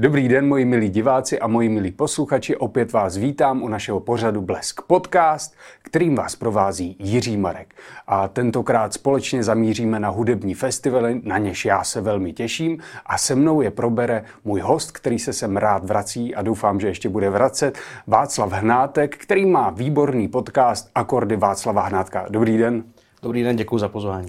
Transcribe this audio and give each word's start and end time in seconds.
Dobrý 0.00 0.28
den, 0.28 0.48
moji 0.48 0.64
milí 0.64 0.88
diváci 0.88 1.38
a 1.38 1.46
moji 1.46 1.68
milí 1.68 1.92
posluchači. 1.92 2.56
Opět 2.56 2.92
vás 2.92 3.16
vítám 3.16 3.62
u 3.62 3.68
našeho 3.68 4.00
pořadu 4.00 4.42
Blesk 4.42 4.82
Podcast, 4.82 5.54
kterým 5.82 6.14
vás 6.14 6.36
provází 6.36 6.96
Jiří 6.98 7.36
Marek. 7.36 7.74
A 8.06 8.28
tentokrát 8.28 8.92
společně 8.92 9.42
zamíříme 9.42 10.00
na 10.00 10.08
hudební 10.08 10.54
festivaly, 10.54 11.20
na 11.24 11.38
něž 11.38 11.64
já 11.64 11.84
se 11.84 12.00
velmi 12.00 12.32
těším. 12.32 12.78
A 13.06 13.18
se 13.18 13.34
mnou 13.34 13.60
je 13.60 13.70
probere 13.70 14.24
můj 14.44 14.60
host, 14.60 14.90
který 14.90 15.18
se 15.18 15.32
sem 15.32 15.56
rád 15.56 15.84
vrací 15.84 16.34
a 16.34 16.42
doufám, 16.42 16.80
že 16.80 16.88
ještě 16.88 17.08
bude 17.08 17.30
vracet, 17.30 17.78
Václav 18.06 18.52
Hnátek, 18.52 19.16
který 19.16 19.46
má 19.46 19.70
výborný 19.70 20.28
podcast 20.28 20.90
Akordy 20.94 21.36
Václava 21.36 21.82
Hnátka. 21.82 22.26
Dobrý 22.30 22.58
den. 22.58 22.84
Dobrý 23.22 23.42
den, 23.42 23.56
děkuji 23.56 23.78
za 23.78 23.88
pozvání. 23.88 24.28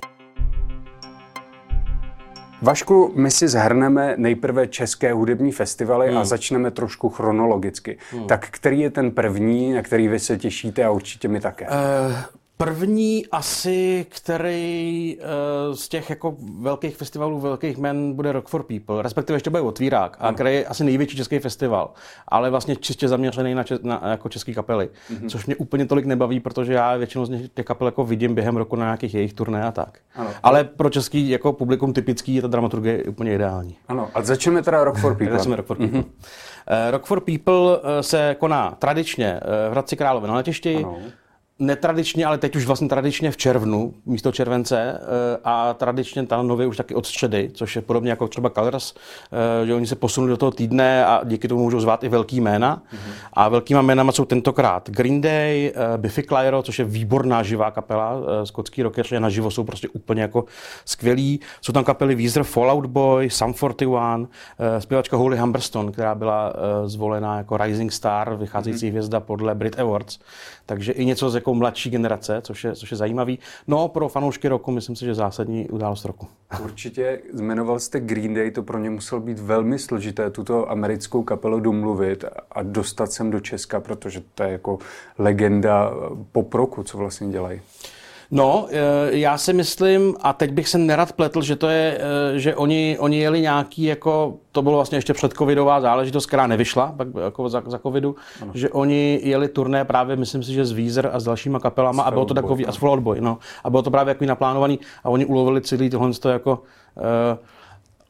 Vašku, 2.61 3.11
my 3.15 3.31
si 3.31 3.47
zhrneme 3.47 4.13
nejprve 4.17 4.67
české 4.67 5.13
hudební 5.13 5.51
festivaly 5.51 6.07
hmm. 6.07 6.17
a 6.17 6.25
začneme 6.25 6.71
trošku 6.71 7.09
chronologicky. 7.09 7.97
Hmm. 8.11 8.27
Tak 8.27 8.47
který 8.51 8.79
je 8.79 8.89
ten 8.89 9.11
první, 9.11 9.73
na 9.73 9.81
který 9.81 10.07
vy 10.07 10.19
se 10.19 10.37
těšíte 10.37 10.83
a 10.83 10.91
určitě 10.91 11.27
mi 11.27 11.39
také? 11.39 11.67
Uh, 11.67 11.73
První 12.63 13.25
asi, 13.31 14.05
který 14.09 15.17
uh, 15.17 15.75
z 15.75 15.89
těch 15.89 16.09
jako 16.09 16.35
velkých 16.59 16.95
festivalů, 16.95 17.39
velkých 17.39 17.77
men 17.77 18.13
bude 18.13 18.31
Rock 18.31 18.47
for 18.47 18.63
People, 18.63 19.01
respektive 19.01 19.35
ještě 19.35 19.49
bude 19.49 19.61
Otvírák, 19.61 20.17
a 20.19 20.33
který 20.33 20.55
je 20.55 20.65
asi 20.65 20.83
největší 20.83 21.17
český 21.17 21.39
festival, 21.39 21.91
ale 22.27 22.49
vlastně 22.49 22.75
čistě 22.75 23.07
zaměřený 23.07 23.55
na, 23.55 23.63
čes, 23.63 23.79
na 23.83 24.01
jako 24.05 24.29
český 24.29 24.53
kapely, 24.53 24.89
mm-hmm. 25.11 25.29
což 25.29 25.45
mě 25.45 25.55
úplně 25.55 25.85
tolik 25.85 26.05
nebaví, 26.05 26.39
protože 26.39 26.73
já 26.73 26.97
většinou 26.97 27.25
z 27.25 27.49
těch 27.53 27.65
kapel 27.65 27.87
jako 27.87 28.03
vidím 28.03 28.35
během 28.35 28.57
roku 28.57 28.75
na 28.75 28.85
nějakých 28.85 29.13
jejich 29.13 29.33
turné 29.33 29.63
a 29.63 29.71
tak. 29.71 29.99
Ano. 30.15 30.29
Ale 30.43 30.63
pro 30.63 30.89
český 30.89 31.29
jako 31.29 31.53
publikum 31.53 31.93
typický 31.93 32.35
je 32.35 32.41
ta 32.41 32.47
dramaturgie 32.47 33.03
úplně 33.03 33.35
ideální. 33.35 33.75
Ano, 33.87 34.09
a 34.13 34.21
začneme 34.21 34.63
teda 34.63 34.83
Rock 34.83 34.97
for 34.97 35.15
People. 35.17 35.37
Začneme 35.37 35.55
Rock 35.55 35.67
for 35.67 35.77
People. 35.77 35.99
Mm-hmm. 35.99 36.05
Uh, 36.05 36.91
Rock 36.91 37.05
for 37.05 37.21
People 37.21 37.79
se 38.01 38.35
koná 38.39 38.75
tradičně 38.79 39.39
v 39.69 39.71
Hradci 39.71 39.97
Králové 39.97 40.27
na 40.27 40.35
letišti. 40.35 40.75
Ano 40.75 40.97
netradičně, 41.59 42.25
ale 42.25 42.37
teď 42.37 42.55
už 42.55 42.65
vlastně 42.65 42.89
tradičně 42.89 43.31
v 43.31 43.37
červnu 43.37 43.93
místo 44.05 44.31
července 44.31 44.99
eh, 45.01 45.37
a 45.43 45.73
tradičně 45.73 46.25
tam 46.25 46.47
nově 46.47 46.67
už 46.67 46.77
taky 46.77 46.95
od 46.95 47.05
středy, 47.05 47.51
což 47.53 47.75
je 47.75 47.81
podobně 47.81 48.09
jako 48.09 48.27
třeba 48.27 48.49
Colors, 48.49 48.93
eh, 48.93 49.65
že 49.65 49.73
oni 49.73 49.87
se 49.87 49.95
posunuli 49.95 50.29
do 50.29 50.37
toho 50.37 50.51
týdne 50.51 51.05
a 51.05 51.21
díky 51.23 51.47
tomu 51.47 51.63
můžou 51.63 51.79
zvát 51.79 52.03
i 52.03 52.09
velký 52.09 52.41
jména. 52.41 52.81
Mm-hmm. 52.93 53.11
A 53.33 53.49
velkýma 53.49 53.81
jménama 53.81 54.11
jsou 54.11 54.25
tentokrát 54.25 54.89
Green 54.89 55.21
Day, 55.21 55.73
eh, 55.75 55.97
Biffy 55.97 56.23
Clyro, 56.23 56.63
což 56.63 56.79
je 56.79 56.85
výborná 56.85 57.43
živá 57.43 57.71
kapela, 57.71 58.13
skotský 58.43 58.83
rockeři 58.83 59.19
naživo 59.19 59.51
jsou 59.51 59.63
prostě 59.63 59.87
úplně 59.89 60.21
jako 60.21 60.45
skvělí. 60.85 61.39
Jsou 61.61 61.73
tam 61.73 61.83
kapely 61.83 62.15
Weezer, 62.15 62.43
Fallout 62.43 62.85
Boy, 62.85 63.29
Sum 63.29 63.53
41, 63.53 64.27
zpěvačka 64.79 65.17
Holly 65.17 65.37
Humberstone, 65.37 65.91
která 65.91 66.15
byla 66.15 66.53
zvolená 66.85 67.37
jako 67.37 67.57
Rising 67.57 67.91
Star, 67.91 68.35
vycházející 68.35 68.85
mm-hmm. 68.85 68.89
hvězda 68.89 69.19
podle 69.19 69.55
Brit 69.55 69.79
Awards. 69.79 70.19
Takže 70.65 70.91
i 70.91 71.05
něco 71.05 71.29
z 71.29 71.35
jako 71.35 71.48
mladší 71.53 71.89
generace, 71.89 72.41
což 72.41 72.63
je, 72.63 72.75
což 72.75 72.91
je 72.91 72.97
zajímavý. 72.97 73.39
No, 73.67 73.87
pro 73.87 74.09
fanoušky 74.09 74.47
roku 74.47 74.71
myslím 74.71 74.95
si, 74.95 75.05
že 75.05 75.15
zásadní 75.15 75.69
událost 75.69 76.05
roku. 76.05 76.27
Určitě 76.63 77.21
jmenoval 77.33 77.79
jste 77.79 77.99
Green 77.99 78.33
Day, 78.33 78.51
to 78.51 78.63
pro 78.63 78.77
ně 78.77 78.89
muselo 78.89 79.21
být 79.21 79.39
velmi 79.39 79.79
složité, 79.79 80.29
tuto 80.29 80.71
americkou 80.71 81.23
kapelu 81.23 81.59
domluvit 81.59 82.25
a 82.51 82.63
dostat 82.63 83.11
sem 83.11 83.31
do 83.31 83.39
Česka, 83.39 83.79
protože 83.79 84.21
to 84.35 84.43
je 84.43 84.51
jako 84.51 84.79
legenda 85.17 85.91
pop 86.31 86.53
roku, 86.53 86.83
co 86.83 86.97
vlastně 86.97 87.27
dělají. 87.27 87.61
No, 88.31 88.67
eh, 88.69 89.17
já 89.17 89.37
si 89.37 89.53
myslím, 89.53 90.15
a 90.21 90.33
teď 90.33 90.51
bych 90.51 90.69
se 90.69 90.77
nerad 90.77 91.13
pletl, 91.13 91.41
že 91.41 91.55
to 91.55 91.67
je, 91.67 92.01
eh, 92.35 92.39
že 92.39 92.55
oni, 92.55 92.97
oni 92.99 93.19
jeli 93.19 93.41
nějaký, 93.41 93.83
jako, 93.83 94.37
to 94.51 94.61
bylo 94.61 94.75
vlastně 94.75 94.97
ještě 94.97 95.13
předcovidová 95.13 95.81
záležitost, 95.81 96.25
která 96.25 96.47
nevyšla 96.47 96.93
pak 96.97 97.07
jako 97.23 97.49
za, 97.49 97.63
za 97.65 97.79
covidu, 97.79 98.15
ano. 98.41 98.51
že 98.55 98.69
oni 98.69 99.19
jeli 99.23 99.47
turné 99.47 99.85
právě, 99.85 100.15
myslím 100.15 100.43
si, 100.43 100.53
že 100.53 100.65
z 100.65 100.71
Weezer 100.71 101.09
a 101.13 101.19
s 101.19 101.23
dalšíma 101.23 101.59
kapelama 101.59 102.03
a 102.03 102.11
bylo 102.11 102.25
to 102.25 102.33
takový, 102.33 102.65
a 102.65 102.71
s 102.71 102.77
Boy, 102.77 103.21
no, 103.21 103.37
a 103.63 103.69
bylo 103.69 103.81
to 103.81 103.91
právě 103.91 104.11
jako 104.11 104.25
naplánovaný 104.25 104.79
a 105.03 105.09
oni 105.09 105.25
ulovili 105.25 105.61
celý 105.61 105.89
tohle 105.89 106.11
jako 106.31 106.63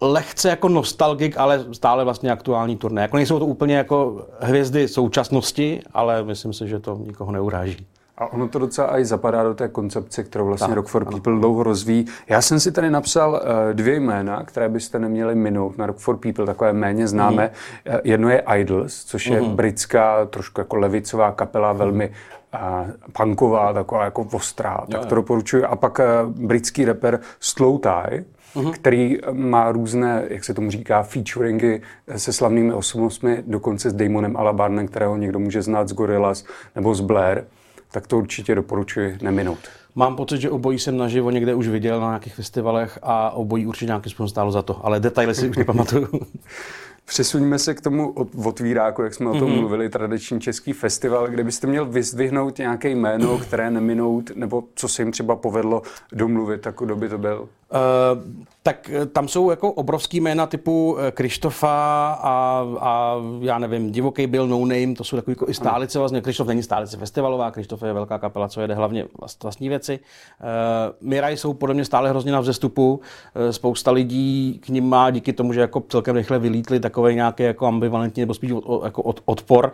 uh, 0.01 0.11
lehce 0.11 0.49
jako 0.49 0.69
nostalgik, 0.69 1.37
ale 1.37 1.65
stále 1.71 2.03
vlastně 2.03 2.31
aktuální 2.31 2.77
turné. 2.77 3.01
Jako 3.01 3.17
nejsou 3.17 3.39
to 3.39 3.45
úplně 3.45 3.77
jako 3.77 4.25
hvězdy 4.39 4.87
současnosti, 4.87 5.81
ale 5.93 6.23
myslím 6.23 6.53
si, 6.53 6.67
že 6.67 6.79
to 6.79 6.95
nikoho 6.95 7.31
neuráží. 7.31 7.87
A 8.19 8.33
ono 8.33 8.47
to 8.47 8.59
docela 8.59 8.99
i 8.99 9.05
zapadá 9.05 9.43
do 9.43 9.53
té 9.53 9.67
koncepce, 9.67 10.23
kterou 10.23 10.45
vlastně 10.45 10.67
tak, 10.67 10.75
Rock 10.75 10.87
for 10.87 11.01
ano. 11.01 11.11
People 11.11 11.39
dlouho 11.39 11.63
rozvíjí. 11.63 12.05
Já 12.29 12.41
jsem 12.41 12.59
si 12.59 12.71
tady 12.71 12.89
napsal 12.89 13.31
uh, 13.31 13.73
dvě 13.73 13.99
jména, 13.99 14.43
které 14.43 14.69
byste 14.69 14.99
neměli 14.99 15.35
minout 15.35 15.77
na 15.77 15.85
Rock 15.85 15.97
for 15.97 16.17
People, 16.17 16.45
takové 16.45 16.73
méně 16.73 17.07
známé. 17.07 17.51
Mm. 17.85 17.95
Jedno 18.03 18.29
je 18.29 18.43
Idols, 18.55 19.03
což 19.03 19.25
je 19.27 19.41
mm. 19.41 19.55
britská, 19.55 20.25
trošku 20.25 20.61
jako 20.61 20.75
levicová 20.75 21.31
kapela, 21.31 21.73
mm. 21.73 21.79
velmi 21.79 22.11
uh, 22.53 22.87
punková, 23.17 23.73
taková 23.73 24.03
jako 24.03 24.27
ostrá, 24.31 24.85
tak 24.91 25.05
to 25.05 25.15
doporučuji. 25.15 25.63
A 25.63 25.75
pak 25.75 25.99
britský 26.25 26.85
rapper 26.85 27.19
Slow 27.39 27.79
Tie, 27.79 28.25
uh-huh. 28.55 28.71
který 28.71 29.17
má 29.31 29.71
různé, 29.71 30.23
jak 30.27 30.43
se 30.43 30.53
tomu 30.53 30.71
říká, 30.71 31.03
featuringy 31.03 31.81
se 32.15 32.33
slavnými 32.33 32.73
osobnostmi, 32.73 33.43
dokonce 33.47 33.89
s 33.89 33.93
Damonem 33.93 34.37
Alabarnem, 34.37 34.87
kterého 34.87 35.17
někdo 35.17 35.39
může 35.39 35.61
znát 35.61 35.87
z 35.87 35.93
Gorillaz 35.93 36.45
nebo 36.75 36.95
z 36.95 37.01
Blair 37.01 37.43
tak 37.91 38.07
to 38.07 38.17
určitě 38.17 38.55
doporučuji 38.55 39.17
neminout. 39.21 39.59
Mám 39.95 40.15
pocit, 40.15 40.41
že 40.41 40.49
obojí 40.49 40.79
jsem 40.79 40.97
naživo 40.97 41.31
někde 41.31 41.55
už 41.55 41.67
viděl 41.67 42.01
na 42.01 42.07
nějakých 42.07 42.35
festivalech 42.35 42.99
a 43.01 43.31
obojí 43.31 43.65
určitě 43.65 43.85
nějakým 43.85 44.09
způsobem 44.09 44.29
stálo 44.29 44.51
za 44.51 44.61
to, 44.61 44.85
ale 44.85 44.99
detaily 44.99 45.35
si 45.35 45.49
už 45.49 45.57
nepamatuju. 45.57 46.07
Přesuňme 47.05 47.59
se 47.59 47.73
k 47.73 47.81
tomu 47.81 48.15
otvíráku, 48.45 49.01
jak 49.01 49.13
jsme 49.13 49.25
mm-hmm. 49.25 49.35
o 49.35 49.39
tom 49.39 49.49
mhm. 49.49 49.59
mluvili, 49.59 49.89
tradiční 49.89 50.41
český 50.41 50.73
festival, 50.73 51.27
kde 51.27 51.43
byste 51.43 51.67
měl 51.67 51.85
vyzdvihnout 51.85 52.57
nějaké 52.57 52.89
jméno, 52.89 53.37
které 53.37 53.71
neminout, 53.71 54.31
nebo 54.35 54.63
co 54.75 54.87
se 54.87 55.01
jim 55.01 55.11
třeba 55.11 55.35
povedlo 55.35 55.81
domluvit, 56.11 56.61
tak 56.61 56.75
kdo 56.79 56.95
by 56.95 57.09
to 57.09 57.17
byl? 57.17 57.49
Uh, 57.71 58.43
tak 58.63 58.89
eh, 58.89 59.05
tam 59.05 59.27
jsou 59.27 59.49
jako 59.49 59.71
obrovský 59.71 60.19
jména 60.19 60.47
typu 60.47 60.97
eh, 60.99 61.11
Krištofa 61.11 62.11
a, 62.21 62.65
a 62.79 63.15
já 63.41 63.59
nevím, 63.59 63.91
Divoký 63.91 64.27
byl 64.27 64.47
No 64.47 64.59
Name, 64.59 64.95
to 64.97 65.03
jsou 65.03 65.15
takový 65.15 65.31
jako 65.31 65.49
i 65.49 65.53
stálice 65.53 65.99
vlastně. 65.99 66.21
Krištof 66.21 66.47
není 66.47 66.63
stálice 66.63 66.97
festivalová, 66.97 67.51
Krištof 67.51 67.83
je 67.83 67.93
velká 67.93 68.19
kapela, 68.19 68.47
co 68.47 68.61
jede 68.61 68.73
hlavně 68.73 69.05
vlast, 69.19 69.43
vlastní 69.43 69.69
věci. 69.69 69.99
Uh, 69.99 71.09
Miraj 71.09 71.37
jsou 71.37 71.53
podle 71.53 71.75
mě 71.75 71.85
stále 71.85 72.09
hrozně 72.09 72.31
na 72.31 72.39
vzestupu. 72.39 72.93
Uh, 72.93 73.51
spousta 73.51 73.91
lidí 73.91 74.59
k 74.63 74.69
ním 74.69 74.89
má 74.89 75.11
díky 75.11 75.33
tomu, 75.33 75.53
že 75.53 75.61
jako 75.61 75.83
celkem 75.89 76.15
rychle 76.15 76.39
vylítli 76.39 76.79
takový 76.79 77.15
nějaký 77.15 77.43
jako 77.43 77.65
ambivalentní 77.65 78.21
nebo 78.21 78.33
spíš 78.33 78.51
od, 78.51 78.83
jako 78.83 79.01
od, 79.01 79.21
odpor. 79.25 79.71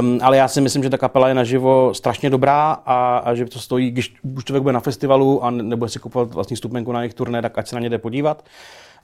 Um, 0.00 0.18
ale 0.22 0.36
já 0.36 0.48
si 0.48 0.60
myslím, 0.60 0.82
že 0.82 0.90
ta 0.90 0.98
kapela 0.98 1.28
je 1.28 1.34
naživo 1.34 1.94
strašně 1.94 2.30
dobrá 2.30 2.72
a, 2.86 3.18
a 3.18 3.34
že 3.34 3.44
to 3.44 3.58
stojí, 3.58 3.90
když 3.90 4.14
už 4.36 4.44
člověk 4.44 4.62
bude 4.62 4.72
na 4.72 4.80
festivalu 4.80 5.44
a 5.44 5.50
nebude 5.50 5.88
si 5.88 5.98
kupovat 5.98 6.34
vlastní 6.34 6.56
stupenku 6.56 6.92
na 6.92 7.02
jejich 7.02 7.14
turné, 7.18 7.42
tak 7.42 7.58
ať 7.58 7.68
se 7.68 7.74
na 7.74 7.80
ně 7.80 7.90
jde 7.90 7.98
podívat. 7.98 8.44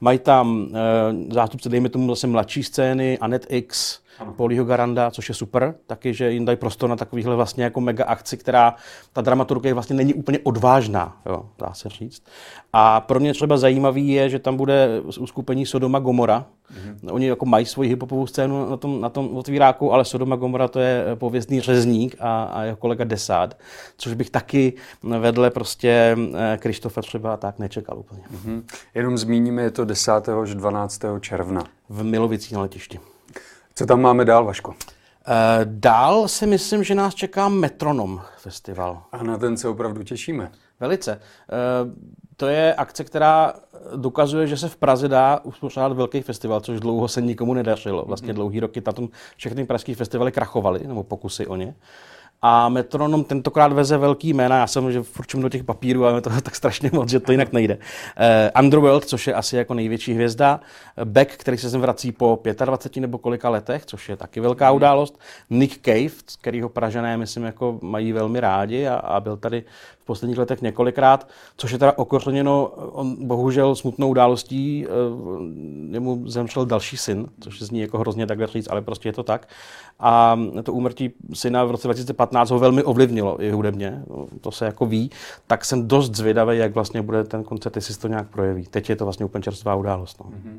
Mají 0.01 0.19
tam 0.19 0.69
e, 1.31 1.35
zástupce, 1.35 1.69
dejme 1.69 1.89
tomu 1.89 2.09
zase 2.09 2.27
mladší 2.27 2.63
scény, 2.63 3.19
Anet 3.19 3.47
X, 3.49 4.01
Polího 4.37 4.65
Garanda, 4.65 5.11
což 5.11 5.29
je 5.29 5.35
super, 5.35 5.75
taky, 5.87 6.15
že 6.15 6.31
jim 6.31 6.45
dají 6.45 6.57
prostor 6.57 6.91
na 6.91 6.97
takovýhle 6.97 7.37
vlastně 7.37 7.65
jako 7.65 7.81
mega 7.81 8.05
akci, 8.05 8.37
která 8.37 8.75
ta 9.13 9.21
dramaturgie 9.21 9.75
vlastně 9.75 9.97
není 9.97 10.15
úplně 10.15 10.39
odvážná, 10.43 11.17
jo, 11.27 11.49
dá 11.59 11.75
se 11.75 11.89
říct. 11.89 12.23
A 12.73 13.01
pro 13.01 13.21
mě 13.21 13.33
třeba 13.33 13.57
zajímavý 13.57 14.09
je, 14.09 14.29
že 14.29 14.39
tam 14.39 14.57
bude 14.57 15.01
uskupení 15.01 15.67
Sodoma 15.67 15.99
Gomora. 15.99 16.47
Mm-hmm. 16.73 17.15
Oni 17.15 17.27
jako 17.27 17.47
mají 17.47 17.67
svoji 17.67 17.89
hiphopovou 17.89 18.27
scénu 18.27 18.71
na 18.71 18.77
tom, 18.77 19.01
na 19.01 19.09
tom 19.09 19.37
otvíráku, 19.37 19.93
ale 19.93 20.05
Sodoma 20.05 20.37
Gomora 20.37 20.69
to 20.69 20.81
je 20.81 21.05
pověstný 21.15 21.61
řezník 21.61 22.17
a, 22.21 22.45
a 22.45 22.63
jeho 22.63 22.77
kolega 22.77 23.05
Desát, 23.05 23.59
což 23.97 24.15
bych 24.15 24.31
taky 24.31 24.73
vedle 25.03 25.51
prostě 25.51 26.17
eh, 26.35 26.59
Krištofa 26.59 27.03
třeba 27.03 27.37
tak 27.37 27.59
nečekal 27.59 27.99
úplně. 27.99 28.23
Mm-hmm. 28.23 28.63
Jenom 28.95 29.19
zmíníme, 29.19 29.63
je 29.63 29.71
to 29.71 29.85
10. 29.85 30.29
až 30.43 30.55
12. 30.55 31.01
června. 31.21 31.65
V 31.89 32.05
Milovicích 32.05 32.53
na 32.53 32.61
letišti. 32.61 32.99
Co 33.75 33.87
tam 33.87 34.01
máme 34.01 34.25
dál, 34.25 34.45
Vaško? 34.45 34.71
Uh, 34.71 34.77
dál 35.65 36.29
si 36.29 36.47
myslím, 36.47 36.85
že 36.85 36.95
nás 36.95 37.15
čeká 37.15 37.49
Metronom 37.49 38.21
festival. 38.37 39.03
A 39.13 39.23
na 39.23 39.39
ten 39.39 39.57
se 39.57 39.69
opravdu 39.69 40.03
těšíme. 40.03 40.53
Velice. 40.81 41.13
Uh, 41.13 41.93
to 42.37 42.47
je 42.47 42.75
akce, 42.75 43.05
která 43.05 43.55
dokazuje, 43.97 44.47
že 44.47 44.57
se 44.57 44.69
v 44.69 44.77
Praze 44.77 45.09
dá 45.09 45.41
uspořádat 45.43 45.97
velký 45.97 46.23
festival, 46.23 46.61
což 46.61 46.81
dlouho 46.81 47.09
se 47.09 47.23
nikomu 47.23 47.55
nedařilo. 47.55 48.05
Vlastně 48.05 48.29
mhm. 48.29 48.35
dlouhý 48.35 48.61
roky 48.61 48.81
tam 48.81 49.09
všechny 49.37 49.67
pražské 49.67 49.95
festivaly 49.95 50.33
krachovaly, 50.33 50.81
nebo 50.87 51.03
pokusy 51.03 51.47
o 51.47 51.57
ně. 51.57 51.67
Uh, 51.67 51.73
a 52.47 52.69
metronom 52.69 53.25
tentokrát 53.25 53.73
veze 53.73 53.99
velký 53.99 54.33
jména, 54.33 54.59
já 54.59 54.67
jsem, 54.67 54.93
že 54.93 55.03
furčím 55.03 55.43
do 55.43 55.49
těch 55.49 55.65
papírů, 55.65 56.07
ale 56.07 56.21
to 56.21 56.33
je 56.33 56.41
tak 56.43 56.57
strašně 56.57 56.91
moc, 56.93 57.09
že 57.11 57.21
to 57.21 57.33
jinak 57.33 57.53
nejde. 57.53 57.75
Uh, 57.75 58.63
Underworld, 58.63 59.05
což 59.05 59.27
je 59.27 59.35
asi 59.35 59.57
jako 59.57 59.75
největší 59.75 60.15
hvězda, 60.15 60.61
Beck, 61.05 61.37
který 61.37 61.59
se 61.59 61.71
sem 61.71 61.81
vrací 61.81 62.13
po 62.13 62.43
25 62.65 63.01
nebo 63.01 63.19
kolika 63.19 63.49
letech, 63.49 63.87
což 63.87 64.09
je 64.09 64.17
taky 64.17 64.41
velká 64.41 64.71
událost, 64.71 65.21
Nick 65.51 65.81
Cave, 65.85 66.23
kterýho 66.41 66.69
Pražané, 66.69 67.17
myslím, 67.17 67.45
jako 67.45 67.79
mají 67.83 68.13
velmi 68.13 68.41
rádi 68.41 68.87
a, 68.87 68.95
a 68.95 69.21
byl 69.21 69.37
tady 69.37 69.65
v 70.05 70.07
posledních 70.07 70.39
letech 70.39 70.63
několikrát, 70.63 71.29
což 71.57 71.71
je 71.71 71.79
teda 71.79 71.99
okořeněno 71.99 72.67
on 72.93 73.27
bohužel 73.27 73.75
smutnou 73.75 74.09
událostí. 74.09 74.87
Jemu 75.91 76.29
zemřel 76.31 76.67
další 76.67 76.97
syn, 76.97 77.27
což 77.41 77.63
zní 77.63 77.81
jako 77.81 77.99
hrozně 77.99 78.27
takhle 78.27 78.47
říct, 78.47 78.69
ale 78.71 78.83
prostě 78.83 79.09
je 79.09 79.13
to 79.13 79.23
tak. 79.23 79.49
A 80.01 80.39
to 80.63 80.73
úmrtí 80.73 81.13
syna 81.35 81.65
v 81.65 81.71
roce 81.71 81.89
2015 81.89 82.51
ho 82.51 82.59
velmi 82.59 82.83
ovlivnilo 82.83 83.43
i 83.43 83.51
hudebně, 83.51 84.03
to 84.41 84.51
se 84.51 84.65
jako 84.65 84.87
ví, 84.87 85.11
tak 85.47 85.65
jsem 85.65 85.89
dost 85.89 86.15
zvědavý, 86.15 86.59
jak 86.59 86.75
vlastně 86.75 87.03
bude 87.03 87.25
ten 87.25 87.45
koncert, 87.45 87.77
jestli 87.77 87.95
se 87.95 88.01
to 88.01 88.09
nějak 88.09 88.29
projeví. 88.29 88.67
Teď 88.67 88.91
je 88.91 88.97
to 88.97 89.05
vlastně 89.05 89.27
úplně 89.27 89.43
čerstvá 89.43 89.75
událost. 89.75 90.21
No. 90.21 90.31
Mm-hmm. 90.31 90.59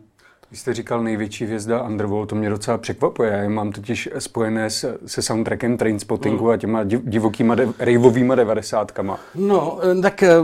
Vy 0.56 0.60
jste 0.60 0.74
říkal 0.74 1.04
největší 1.04 1.46
hvězda 1.46 1.84
Underworld, 1.84 2.30
to 2.30 2.36
mě 2.36 2.50
docela 2.50 2.78
překvapuje. 2.78 3.32
Já 3.32 3.38
je 3.38 3.50
mám 3.50 3.72
totiž 3.72 4.10
spojené 4.20 4.70
se, 4.70 4.98
se 5.06 5.22
soundtrackem 5.22 5.78
Trainspottingu 5.78 6.44
mm. 6.46 6.50
a 6.50 6.58
těma 6.58 6.84
divokýma, 6.84 7.56
de, 7.56 7.68
rejvovýma 7.80 8.36
devadesátkama. 8.36 9.20
No, 9.36 9.80
eh, 9.92 10.02
tak 10.02 10.24
eh, 10.24 10.36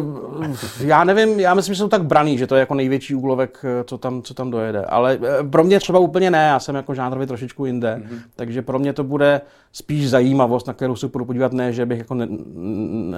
já 0.79 1.03
nevím, 1.03 1.39
já 1.39 1.53
myslím, 1.53 1.75
že 1.75 1.79
jsou 1.79 1.87
tak 1.87 2.03
braný, 2.03 2.37
že 2.37 2.47
to 2.47 2.55
je 2.55 2.59
jako 2.59 2.75
největší 2.75 3.15
úlovek, 3.15 3.59
eh, 3.63 3.83
co 3.83 3.97
tam, 3.97 4.21
co 4.21 4.33
tam 4.33 4.51
dojede. 4.51 4.85
Ale 4.85 5.19
pro 5.51 5.63
mě 5.63 5.79
třeba 5.79 5.99
úplně 5.99 6.31
ne, 6.31 6.47
já 6.47 6.59
jsem 6.59 6.75
jako 6.75 6.93
žánrově 6.93 7.27
trošičku 7.27 7.65
jinde, 7.65 8.01
mm-hmm. 8.03 8.19
takže 8.35 8.61
pro 8.61 8.79
mě 8.79 8.93
to 8.93 9.03
bude 9.03 9.41
spíš 9.71 10.09
zajímavost, 10.09 10.67
na 10.67 10.73
kterou 10.73 10.95
se 10.95 11.07
budu 11.07 11.25
podívat, 11.25 11.53
ne, 11.53 11.73
že 11.73 11.85
bych 11.85 11.97
jako 11.97 12.13
ne, 12.13 12.27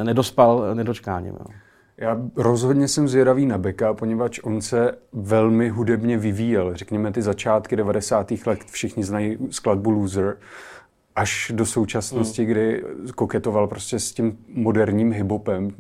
nedospal 0.04 0.76
nedočkáním. 0.76 1.34
Jo. 1.34 1.46
Já 1.98 2.22
rozhodně 2.36 2.88
jsem 2.88 3.08
zvědavý 3.08 3.46
na 3.46 3.58
Beka, 3.58 3.94
poněvadž 3.94 4.40
on 4.44 4.62
se 4.62 4.92
velmi 5.14 5.70
hudebně 5.70 6.18
vyvíjel. 6.18 6.76
Řekněme 6.76 7.12
ty 7.12 7.22
začátky 7.22 7.76
90. 7.76 8.32
let, 8.46 8.60
všichni 8.72 9.04
znají 9.04 9.38
skladbu 9.50 9.90
Loser 9.90 10.38
až 11.16 11.52
do 11.56 11.66
současnosti, 11.66 12.44
hmm. 12.44 12.52
kdy 12.52 12.84
koketoval 13.16 13.68
prostě 13.68 14.00
s 14.00 14.12
tím 14.12 14.38
moderním 14.48 15.12
hibopem, 15.12 15.72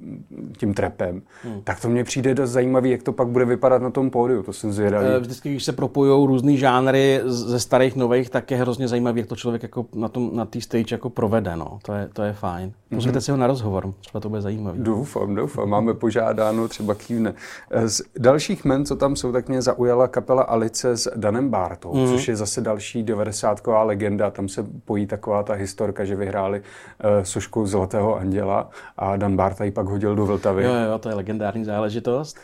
tím 0.57 0.74
trepem, 0.74 1.21
hmm. 1.44 1.62
tak 1.63 1.81
to 1.81 1.89
mně 1.89 2.03
přijde 2.03 2.35
dost 2.35 2.51
zajímavý, 2.51 2.89
jak 2.89 3.03
to 3.03 3.13
pak 3.13 3.27
bude 3.27 3.45
vypadat 3.45 3.81
na 3.81 3.89
tom 3.89 4.09
pódiu, 4.09 4.44
to 4.44 4.53
jsem 4.53 4.74
zvědavý. 4.74 5.07
Eh, 5.15 5.19
vždycky, 5.19 5.50
když 5.50 5.63
se 5.63 5.71
propojují 5.71 6.27
různý 6.27 6.57
žánry 6.57 7.21
ze 7.25 7.59
starých 7.59 7.95
nových, 7.95 8.30
tak 8.30 8.51
je 8.51 8.57
hrozně 8.57 8.88
zajímavý, 8.88 9.19
jak 9.19 9.30
to 9.30 9.35
člověk 9.35 9.63
jako 9.63 9.85
na 9.95 10.09
tom 10.09 10.35
na 10.35 10.45
té 10.45 10.62
stage 10.62 10.95
jako 10.95 11.09
provede, 11.09 11.56
no. 11.56 11.80
to, 11.81 11.94
je, 11.94 12.09
to 12.13 12.24
je 12.24 12.33
fajn. 12.33 12.71
Pozvěte 12.89 13.18
hmm. 13.18 13.21
si 13.21 13.31
ho 13.31 13.38
na 13.38 13.47
rozhovor, 13.47 13.94
třeba 14.00 14.19
to 14.21 14.30
bude 14.30 14.41
zajímavý. 14.41 14.80
Doufám, 14.83 15.35
doufám, 15.35 15.69
máme 15.69 15.94
požádáno, 15.94 16.68
třeba 16.68 16.95
kývne. 16.95 17.33
Eh, 17.71 17.89
z 17.89 18.01
dalších 18.19 18.65
men, 18.65 18.85
co 18.85 18.95
tam 18.95 19.15
jsou, 19.15 19.31
tak 19.31 19.50
mě 19.50 19.62
zaujala 19.62 20.07
kapela 20.07 20.44
Alice 20.44 20.97
s 20.97 21.12
Danem 21.15 21.50
Bartou, 21.50 21.94
hmm. 21.94 22.07
což 22.07 22.27
je 22.27 22.35
zase 22.35 22.62
další 22.62 23.03
90 23.03 23.62
legenda, 23.83 24.31
tam 24.31 24.50
se 24.50 24.65
pojí 24.85 25.07
tak 25.07 25.23
taková 25.24 25.44
ta 25.44 25.54
historka, 25.54 26.06
že 26.06 26.16
vyhráli 26.16 26.60
uh, 26.60 27.24
sošku 27.24 27.66
Zlatého 27.66 28.20
anděla 28.20 28.70
a 28.98 29.16
Dan 29.16 29.36
Barta 29.36 29.64
ji 29.64 29.72
pak 29.72 29.88
hodil 29.88 30.16
do 30.16 30.25
Vltavy. 30.25 30.64
Jo, 30.64 30.74
jo, 30.74 31.00
to 31.00 31.10
je 31.10 31.16
legendární 31.16 31.66
záležitost. 31.66 32.38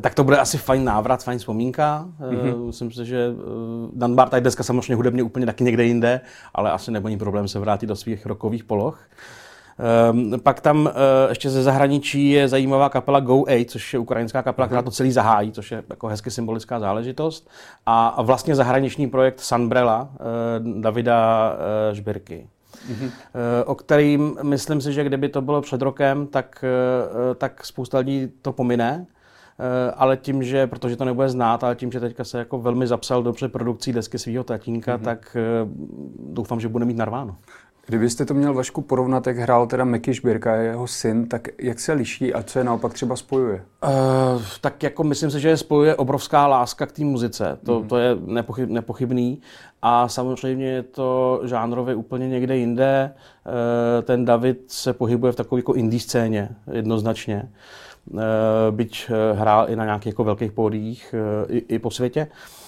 Tak 0.00 0.14
to 0.14 0.24
bude 0.24 0.38
asi 0.38 0.58
fajn 0.58 0.84
návrat, 0.84 1.24
fajn 1.24 1.38
vzpomínka. 1.38 2.08
Mm-hmm. 2.20 2.66
Myslím 2.66 2.90
si, 2.90 3.04
že 3.04 3.30
eh, 3.30 3.90
Dan 3.92 4.14
Barta 4.14 4.36
je 4.36 4.40
dneska 4.40 4.62
samozřejmě 4.62 4.94
hudebně 4.94 5.22
úplně 5.22 5.46
taky 5.46 5.64
někde 5.64 5.84
jinde, 5.84 6.20
ale 6.54 6.72
asi 6.72 6.90
nebude 6.90 7.16
problém 7.16 7.48
se 7.48 7.58
vrátit 7.58 7.86
do 7.86 7.96
svých 7.96 8.26
rokových 8.26 8.64
poloh. 8.64 8.98
Um, 10.10 10.40
pak 10.40 10.60
tam 10.60 10.86
uh, 10.86 10.92
ještě 11.28 11.50
ze 11.50 11.62
zahraničí 11.62 12.30
je 12.30 12.48
zajímavá 12.48 12.88
kapela 12.88 13.20
Go 13.20 13.40
8, 13.40 13.64
což 13.64 13.92
je 13.92 13.98
ukrajinská 13.98 14.42
kapela, 14.42 14.66
která 14.66 14.82
to 14.82 14.90
celý 14.90 15.12
zahájí, 15.12 15.52
což 15.52 15.70
je 15.70 15.84
jako 15.90 16.08
hezky 16.08 16.30
symbolická 16.30 16.80
záležitost. 16.80 17.50
A 17.86 18.22
vlastně 18.22 18.54
zahraniční 18.54 19.06
projekt 19.06 19.40
Sunbrella 19.40 20.08
uh, 20.10 20.80
Davida 20.80 21.52
uh, 21.88 21.94
Žbirky. 21.94 22.46
Mm-hmm. 22.76 23.10
o 23.66 23.74
kterým 23.74 24.36
myslím 24.42 24.80
si, 24.80 24.92
že 24.92 25.04
kdyby 25.04 25.28
to 25.28 25.42
bylo 25.42 25.60
před 25.60 25.82
rokem, 25.82 26.26
tak, 26.26 26.64
tak 27.38 27.66
spousta 27.66 27.98
lidí 27.98 28.28
to 28.42 28.52
pomine, 28.52 29.06
ale 29.94 30.16
tím, 30.16 30.42
že, 30.42 30.66
protože 30.66 30.96
to 30.96 31.04
nebude 31.04 31.28
znát, 31.28 31.64
ale 31.64 31.76
tím, 31.76 31.92
že 31.92 32.00
teďka 32.00 32.24
se 32.24 32.38
jako 32.38 32.58
velmi 32.58 32.86
zapsal 32.86 33.22
dobře 33.22 33.48
produkcí 33.48 33.92
desky 33.92 34.18
svého 34.18 34.44
tatínka, 34.44 34.96
mm-hmm. 34.96 35.04
tak 35.04 35.36
doufám, 36.28 36.60
že 36.60 36.68
bude 36.68 36.84
mít 36.84 36.96
narváno. 36.96 37.36
Kdybyste 37.86 38.24
to 38.24 38.34
měl 38.34 38.54
Vašku 38.54 38.80
porovnat, 38.80 39.26
jak 39.26 39.36
hrál 39.36 39.66
teda 39.66 39.84
Meky 39.84 40.14
Šbírka, 40.14 40.54
jeho 40.54 40.86
syn, 40.86 41.28
tak 41.28 41.48
jak 41.58 41.80
se 41.80 41.92
liší 41.92 42.34
a 42.34 42.42
co 42.42 42.58
je 42.58 42.64
naopak 42.64 42.94
třeba 42.94 43.16
spojuje? 43.16 43.62
Uh, 43.84 44.42
tak 44.60 44.82
jako 44.82 45.04
myslím 45.04 45.30
si, 45.30 45.40
že 45.40 45.48
je 45.48 45.56
spojuje 45.56 45.94
obrovská 45.94 46.46
láska 46.46 46.86
k 46.86 46.92
té 46.92 47.04
muzice. 47.04 47.58
To, 47.64 47.80
mm. 47.80 47.88
to 47.88 47.98
je 47.98 48.16
nepochyb, 48.26 48.70
nepochybný. 48.70 49.40
A 49.82 50.08
samozřejmě 50.08 50.68
je 50.68 50.82
to 50.82 51.40
žánrově 51.44 51.94
úplně 51.94 52.28
někde 52.28 52.56
jinde. 52.56 53.12
Uh, 53.46 54.04
ten 54.04 54.24
David 54.24 54.64
se 54.66 54.92
pohybuje 54.92 55.32
v 55.32 55.36
takové 55.36 55.58
jako 55.58 55.74
indie 55.74 56.00
scéně 56.00 56.48
jednoznačně. 56.72 57.48
Uh, 58.10 58.20
byť 58.70 59.10
hrál 59.34 59.70
i 59.70 59.76
na 59.76 59.84
nějakých 59.84 60.06
jako 60.06 60.24
velkých 60.24 60.52
pódiích 60.52 61.14
i, 61.48 61.58
i 61.58 61.78
po 61.78 61.90
světě. 61.90 62.26
Uh, 62.30 62.65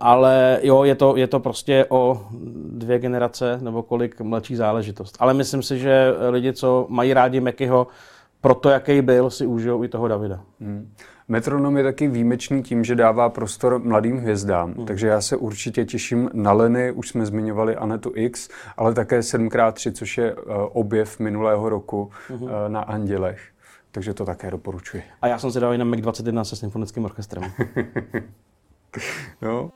ale 0.00 0.60
jo, 0.62 0.84
je 0.84 0.94
to, 0.94 1.16
je 1.16 1.26
to 1.26 1.40
prostě 1.40 1.86
o 1.88 2.26
dvě 2.72 2.98
generace 2.98 3.58
nebo 3.62 3.82
kolik 3.82 4.20
mladší 4.20 4.56
záležitost. 4.56 5.16
Ale 5.20 5.34
myslím 5.34 5.62
si, 5.62 5.78
že 5.78 6.14
lidi, 6.30 6.52
co 6.52 6.86
mají 6.88 7.14
rádi 7.14 7.40
Mekyho, 7.40 7.86
pro 8.40 8.54
to, 8.54 8.70
jaký 8.70 9.02
byl, 9.02 9.30
si 9.30 9.46
užijou 9.46 9.84
i 9.84 9.88
toho 9.88 10.08
Davida. 10.08 10.40
Hmm. 10.60 10.92
Metronom 11.28 11.76
je 11.76 11.84
taky 11.84 12.08
výjimečný 12.08 12.62
tím, 12.62 12.84
že 12.84 12.94
dává 12.94 13.28
prostor 13.28 13.78
mladým 13.78 14.18
hvězdám, 14.18 14.74
hmm. 14.74 14.86
takže 14.86 15.06
já 15.06 15.20
se 15.20 15.36
určitě 15.36 15.84
těším 15.84 16.30
na 16.32 16.52
Leny, 16.52 16.92
už 16.92 17.08
jsme 17.08 17.26
zmiňovali 17.26 17.76
Anetu 17.76 18.12
X, 18.14 18.48
ale 18.76 18.94
také 18.94 19.20
7x3, 19.20 19.92
což 19.92 20.18
je 20.18 20.34
uh, 20.34 20.40
objev 20.72 21.18
minulého 21.18 21.68
roku 21.68 22.10
hmm. 22.28 22.42
uh, 22.42 22.50
na 22.68 22.80
Andělech. 22.80 23.40
Takže 23.92 24.14
to 24.14 24.24
také 24.24 24.50
doporučuji. 24.50 25.02
A 25.22 25.28
já 25.28 25.38
jsem 25.38 25.50
si 25.50 25.60
dal 25.60 25.78
na 25.78 25.84
Mac 25.84 26.00
21 26.00 26.44
se 26.44 26.56
symfonickým 26.56 27.04
orchestrem. 27.04 27.44
no. 29.42 29.70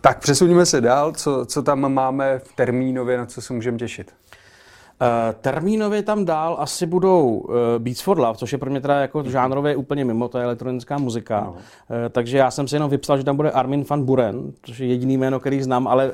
Tak 0.00 0.18
přesuníme 0.18 0.66
se 0.66 0.80
dál, 0.80 1.12
co, 1.12 1.46
co 1.46 1.62
tam 1.62 1.92
máme 1.92 2.38
v 2.38 2.52
termínově, 2.52 3.18
na 3.18 3.26
co 3.26 3.42
se 3.42 3.52
můžeme 3.52 3.78
těšit. 3.78 4.14
Uh, 5.04 5.34
termínově 5.40 6.02
tam 6.02 6.24
dál 6.24 6.56
asi 6.58 6.86
budou 6.86 7.28
uh, 7.28 7.54
Beats 7.78 8.00
for 8.00 8.18
Love, 8.18 8.34
což 8.34 8.52
je 8.52 8.58
pro 8.58 8.70
mě 8.70 8.80
teda 8.80 9.00
jako 9.00 9.22
žánrově 9.22 9.76
úplně 9.76 10.04
mimo, 10.04 10.28
to 10.28 10.38
je 10.38 10.44
elektronická 10.44 10.98
muzika. 10.98 11.40
No. 11.40 11.54
Takže 12.10 12.38
já 12.38 12.50
jsem 12.50 12.68
si 12.68 12.76
jenom 12.76 12.90
vypsal, 12.90 13.18
že 13.18 13.24
tam 13.24 13.36
bude 13.36 13.50
Armin 13.50 13.84
van 13.90 14.04
Buren, 14.04 14.52
což 14.62 14.78
je 14.78 14.86
jediný 14.86 15.16
jméno, 15.16 15.40
který 15.40 15.62
znám, 15.62 15.88
ale 15.88 16.12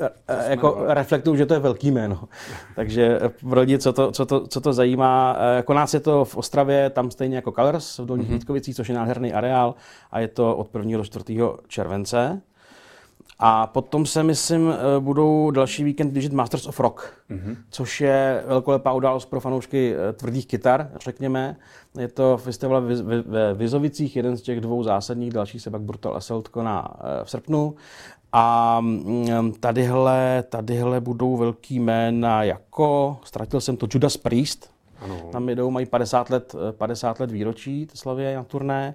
jako 0.49 0.85
reflektuju, 0.87 1.37
že 1.37 1.47
to 1.47 1.55
je 1.55 1.61
velký 1.61 1.91
jméno. 1.91 2.21
takže 2.77 3.21
pro 3.49 3.61
lidi, 3.61 3.79
co 3.79 3.93
to, 3.93 4.13
co 4.13 4.27
to, 4.27 4.47
co 4.47 4.61
to 4.61 4.73
zajímá, 4.73 5.33
uh, 5.33 5.63
koná 5.63 5.87
se 5.87 6.01
to 6.01 6.25
v 6.25 6.37
Ostravě, 6.37 6.91
tam 6.91 7.11
stejně 7.11 7.37
jako 7.37 7.53
Colors 7.53 7.99
v 7.99 8.07
Dolních 8.07 8.29
mm-hmm. 8.29 8.33
Vítkovicích, 8.33 8.77
což 8.77 8.89
je 8.89 8.95
nádherný 8.95 9.33
areál 9.33 9.75
a 10.11 10.21
je 10.21 10.29
to 10.29 10.57
od 10.57 10.75
1. 10.75 10.99
do 10.99 11.05
4. 11.05 11.41
července. 11.69 12.43
A 13.43 13.67
potom 13.67 14.07
se, 14.07 14.23
myslím, 14.23 14.71
eh, 14.71 15.01
budou 15.01 15.51
další 15.51 15.85
víkend 15.85 16.13
držet 16.13 16.33
Masters 16.33 16.67
of 16.67 16.81
Rock, 16.81 17.13
mm-hmm. 17.31 17.57
což 17.71 18.01
je 18.01 18.45
velkolepá 18.47 18.93
událost 18.93 19.27
pro 19.27 19.41
fanoušky 19.41 19.95
eh, 19.95 20.13
tvrdých 20.13 20.47
kytar, 20.47 20.91
řekněme. 21.01 21.57
Je 21.99 22.09
to 22.09 22.37
festival 22.37 22.83
ve 23.27 23.55
Vizovicích, 23.55 24.17
jeden 24.17 24.37
z 24.37 24.43
těch 24.43 24.61
dvou 24.61 24.83
zásadních, 24.83 25.33
další 25.33 25.61
se 25.61 25.71
pak 25.71 25.81
Brutal 25.81 26.17
Assault 26.17 26.49
koná 26.49 26.97
eh, 27.01 27.25
v 27.25 27.31
srpnu. 27.31 27.75
A 28.33 28.81
mm, 28.81 29.53
tadyhle, 29.61 30.45
tadyhle 30.49 31.01
budou 31.01 31.37
velký 31.37 31.81
jména 31.81 32.43
jako, 32.43 33.19
ztratil 33.25 33.61
jsem 33.61 33.77
to, 33.77 33.87
Judas 33.91 34.17
Priest, 34.17 34.71
ano. 35.01 35.21
Tam 35.33 35.49
jedou, 35.49 35.71
mají 35.71 35.87
50 35.87 36.31
let, 36.31 36.55
50 36.71 37.21
let 37.21 37.31
výročí 37.31 37.89
slavě 37.95 38.37
na 38.37 38.45
turné. 38.45 38.95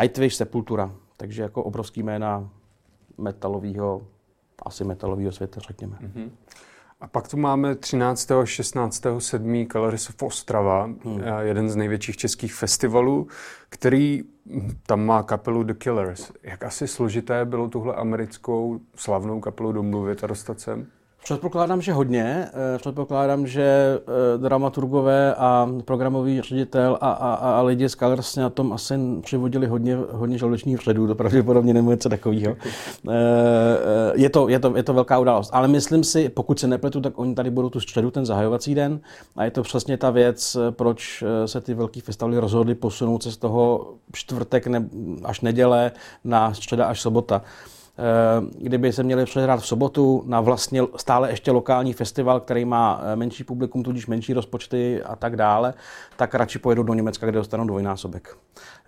Nightwish, 0.00 0.36
Sepultura. 0.36 0.90
Takže 1.16 1.42
jako 1.42 1.62
obrovský 1.62 2.02
jména 2.02 2.48
metalového, 3.18 4.06
asi 4.62 4.84
metalového 4.84 5.32
světa, 5.32 5.60
řekněme. 5.60 5.98
Mm-hmm. 6.02 6.30
A 7.00 7.06
pak 7.08 7.28
tu 7.28 7.36
máme 7.36 7.74
13. 7.74 8.30
a 8.30 8.46
16. 8.46 9.06
7. 9.18 9.66
Colorisov 9.72 10.22
Ostrava, 10.22 10.84
hmm. 10.84 11.22
jeden 11.40 11.68
z 11.68 11.76
největších 11.76 12.16
českých 12.16 12.54
festivalů, 12.54 13.28
který 13.68 14.24
tam 14.86 15.04
má 15.04 15.22
kapelu 15.22 15.62
The 15.62 15.74
Killers. 15.74 16.32
Jak 16.42 16.64
asi 16.64 16.88
složité 16.88 17.44
bylo 17.44 17.68
tuhle 17.68 17.94
americkou 17.94 18.80
slavnou 18.94 19.40
kapelu 19.40 19.72
domluvit 19.72 20.24
a 20.24 20.26
dostat 20.26 20.60
sem? 20.60 20.86
Předpokládám, 21.26 21.82
že 21.82 21.92
hodně. 21.92 22.48
Eh, 22.74 22.78
předpokládám, 22.78 23.46
že 23.46 23.62
eh, 23.64 24.38
dramaturgové 24.38 25.34
a 25.34 25.68
programový 25.84 26.40
ředitel 26.40 26.98
a, 27.00 27.10
a, 27.10 27.34
a 27.34 27.62
lidi 27.62 27.88
z 27.88 27.94
Colors 27.94 28.36
na 28.36 28.50
tom 28.50 28.72
asi 28.72 28.94
přivodili 29.22 29.66
hodně, 29.66 29.98
hodně 30.10 30.38
žaludečních 30.38 30.78
vředů, 30.78 31.06
to 31.06 31.14
pravděpodobně 31.14 31.74
nebo 31.74 31.90
něco 31.90 32.08
takového. 32.08 32.56
Eh, 33.08 33.12
je 34.14 34.30
to, 34.30 34.48
je, 34.48 34.58
to, 34.58 34.76
je 34.76 34.82
to 34.82 34.94
velká 34.94 35.18
událost. 35.18 35.50
Ale 35.52 35.68
myslím 35.68 36.04
si, 36.04 36.28
pokud 36.28 36.58
se 36.58 36.66
nepletu, 36.66 37.00
tak 37.00 37.18
oni 37.18 37.34
tady 37.34 37.50
budou 37.50 37.70
tu 37.70 37.80
středu, 37.80 38.10
ten 38.10 38.26
zahajovací 38.26 38.74
den. 38.74 39.00
A 39.36 39.44
je 39.44 39.50
to 39.50 39.62
přesně 39.62 39.96
ta 39.96 40.10
věc, 40.10 40.56
proč 40.70 41.24
se 41.46 41.60
ty 41.60 41.74
velké 41.74 42.00
festivaly 42.00 42.38
rozhodly 42.38 42.74
posunout 42.74 43.22
se 43.22 43.32
z 43.32 43.36
toho 43.36 43.94
čtvrtek 44.12 44.66
ne, 44.66 44.88
až 45.24 45.40
neděle 45.40 45.92
na 46.24 46.54
středa 46.54 46.86
až 46.86 47.00
sobota. 47.00 47.42
Kdyby 48.58 48.92
se 48.92 49.02
měli 49.02 49.24
předhrát 49.24 49.60
v 49.60 49.66
sobotu 49.66 50.22
na 50.26 50.40
vlastně 50.40 50.82
stále 50.96 51.30
ještě 51.30 51.50
lokální 51.50 51.92
festival, 51.92 52.40
který 52.40 52.64
má 52.64 53.02
menší 53.14 53.44
publikum, 53.44 53.82
tudíž 53.82 54.06
menší 54.06 54.32
rozpočty 54.32 55.02
a 55.02 55.16
tak 55.16 55.36
dále, 55.36 55.74
tak 56.16 56.34
radši 56.34 56.58
pojedu 56.58 56.82
do 56.82 56.94
Německa, 56.94 57.26
kde 57.26 57.38
dostanou 57.38 57.66
dvojnásobek. 57.66 58.36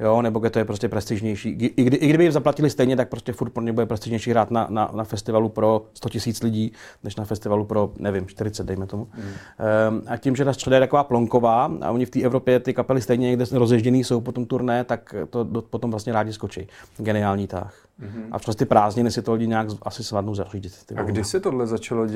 Jo, 0.01 0.23
nebo 0.23 0.39
kde 0.39 0.51
to 0.51 0.59
je 0.59 0.65
prostě 0.65 0.89
prestižnější. 0.89 1.49
I, 1.49 1.85
kdy, 1.85 1.97
I 1.97 2.09
kdyby 2.09 2.25
jim 2.25 2.33
zaplatili 2.33 2.71
stejně, 2.71 2.97
tak 2.97 3.09
prostě 3.09 3.33
furt 3.33 3.51
pro 3.51 3.63
ně 3.63 3.73
bude 3.73 3.87
prestižnější 3.87 4.31
hrát 4.31 4.51
na, 4.51 4.67
na, 4.71 4.91
na 4.95 5.05
festivalu 5.05 5.49
pro 5.49 5.87
100 5.95 6.09
000 6.27 6.39
lidí, 6.43 6.73
než 7.05 7.17
na 7.17 7.25
festivalu 7.25 7.65
pro, 7.65 7.93
nevím, 7.99 8.27
40, 8.27 8.67
dejme 8.67 8.87
tomu. 8.87 9.09
Mm. 9.17 9.23
Um, 9.23 10.03
a 10.09 10.17
tím, 10.17 10.37
že 10.37 10.45
ta 10.45 10.53
středa 10.53 10.77
je 10.77 10.81
taková 10.81 11.05
plonková 11.05 11.73
a 11.81 11.91
oni 11.91 12.07
v 12.07 12.11
té 12.11 12.23
Evropě 12.23 12.61
ty 12.61 12.75
kapely 12.75 13.01
stejně 13.01 13.27
někde 13.27 13.45
rozježděný 13.53 14.05
jsou 14.05 14.21
po 14.21 14.33
tom 14.33 14.47
turné, 14.47 14.85
tak 14.85 15.15
to 15.31 15.45
do, 15.45 15.63
potom 15.63 15.91
vlastně 15.91 16.13
rádi 16.13 16.33
skočí. 16.33 16.67
Geniální 16.99 17.47
tah. 17.47 17.88
Mm-hmm. 18.03 18.29
A 18.33 18.39
přes 18.39 18.57
ty 18.57 18.65
prázdniny 18.65 19.11
si 19.11 19.23
to 19.23 19.33
lidi 19.33 19.47
nějak 19.47 19.69
asi 19.83 20.05
svadnou 20.05 20.35
zařídit. 20.35 20.73
a 20.97 21.03
kdy 21.03 21.25
se 21.25 21.41
tohle 21.41 21.67
začalo 21.67 22.07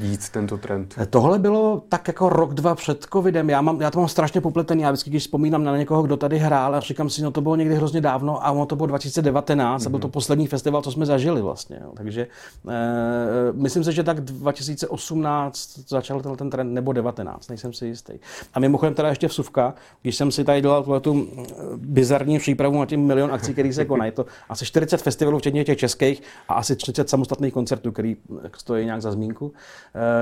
dít, 0.00 0.28
tento 0.32 0.58
trend? 0.58 0.94
Eh, 0.98 1.06
tohle 1.06 1.38
bylo 1.38 1.82
tak 1.88 2.08
jako 2.08 2.28
rok, 2.28 2.54
dva 2.54 2.74
před 2.74 3.06
covidem. 3.12 3.50
Já, 3.50 3.60
mám, 3.60 3.80
já 3.80 3.90
to 3.90 3.98
mám 3.98 4.08
strašně 4.08 4.40
popletený. 4.40 4.82
Já 4.82 4.90
vždycky, 4.90 5.10
když 5.10 5.22
vzpomínám 5.22 5.64
na 5.64 5.76
někoho, 5.76 6.02
kdo 6.02 6.16
tady 6.16 6.38
hrál 6.38 6.74
a 6.74 6.80
říkám 6.80 7.10
si, 7.10 7.22
no 7.22 7.30
to 7.30 7.40
bylo 7.40 7.56
někdy 7.56 7.74
hrozně 7.74 8.00
dávno 8.00 8.46
a 8.46 8.50
ono 8.50 8.66
to 8.66 8.76
bylo 8.76 8.86
2019 8.86 9.82
mm-hmm. 9.82 9.86
a 9.86 9.90
byl 9.90 9.98
to 9.98 10.06
mhm. 10.06 10.12
poslední 10.12 10.46
festival, 10.46 10.82
co 10.82 10.92
jsme 10.92 11.06
zažili 11.06 11.42
vlastně. 11.42 11.78
Jo. 11.82 11.92
Takže 11.96 12.26
e, 12.68 13.52
myslím 13.52 13.84
si, 13.84 13.92
že 13.92 14.02
tak 14.02 14.20
2018 14.20 15.78
začal 15.88 16.20
ten, 16.20 16.36
ten 16.36 16.50
trend, 16.50 16.74
nebo 16.74 16.92
19, 16.92 17.48
nejsem 17.48 17.72
si 17.72 17.86
jistý. 17.86 18.12
A 18.54 18.60
mimochodem 18.60 18.94
teda 18.94 19.08
ještě 19.08 19.26
vsuvka, 19.26 19.74
když 20.02 20.16
jsem 20.16 20.30
si 20.32 20.44
tady 20.44 20.60
dělal 20.60 21.00
tu 21.00 21.28
bizarní 21.76 22.38
přípravu 22.38 22.78
na 22.78 22.86
tím 22.86 23.06
milion 23.06 23.32
akcí, 23.32 23.52
který 23.52 23.72
se 23.72 23.84
konají, 23.84 24.12
to 24.12 24.26
asi 24.48 24.66
40 24.66 25.02
festivalů, 25.02 25.31
včetně 25.38 25.64
těch 25.64 25.78
českých, 25.78 26.22
a 26.48 26.54
asi 26.54 26.76
30 26.76 27.08
samostatných 27.08 27.52
koncertů, 27.52 27.92
který 27.92 28.16
stojí 28.56 28.84
nějak 28.84 29.02
za 29.02 29.12
zmínku, 29.12 29.52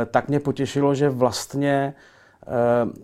e, 0.02 0.06
tak 0.06 0.28
mě 0.28 0.40
potěšilo, 0.40 0.94
že 0.94 1.08
vlastně 1.08 1.72
e, 1.72 1.94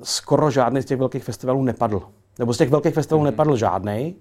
skoro 0.03 0.51
žádný 0.51 0.83
z 0.83 0.85
těch 0.85 0.99
velkých 0.99 1.25
festivalů 1.25 1.63
nepadl. 1.63 2.03
Nebo 2.39 2.55
z 2.55 2.59
těch 2.59 2.71
velkých 2.71 2.95
festivalů 2.95 3.23
mm-hmm. 3.23 3.27
nepadl 3.27 3.57
žádný. 3.57 4.15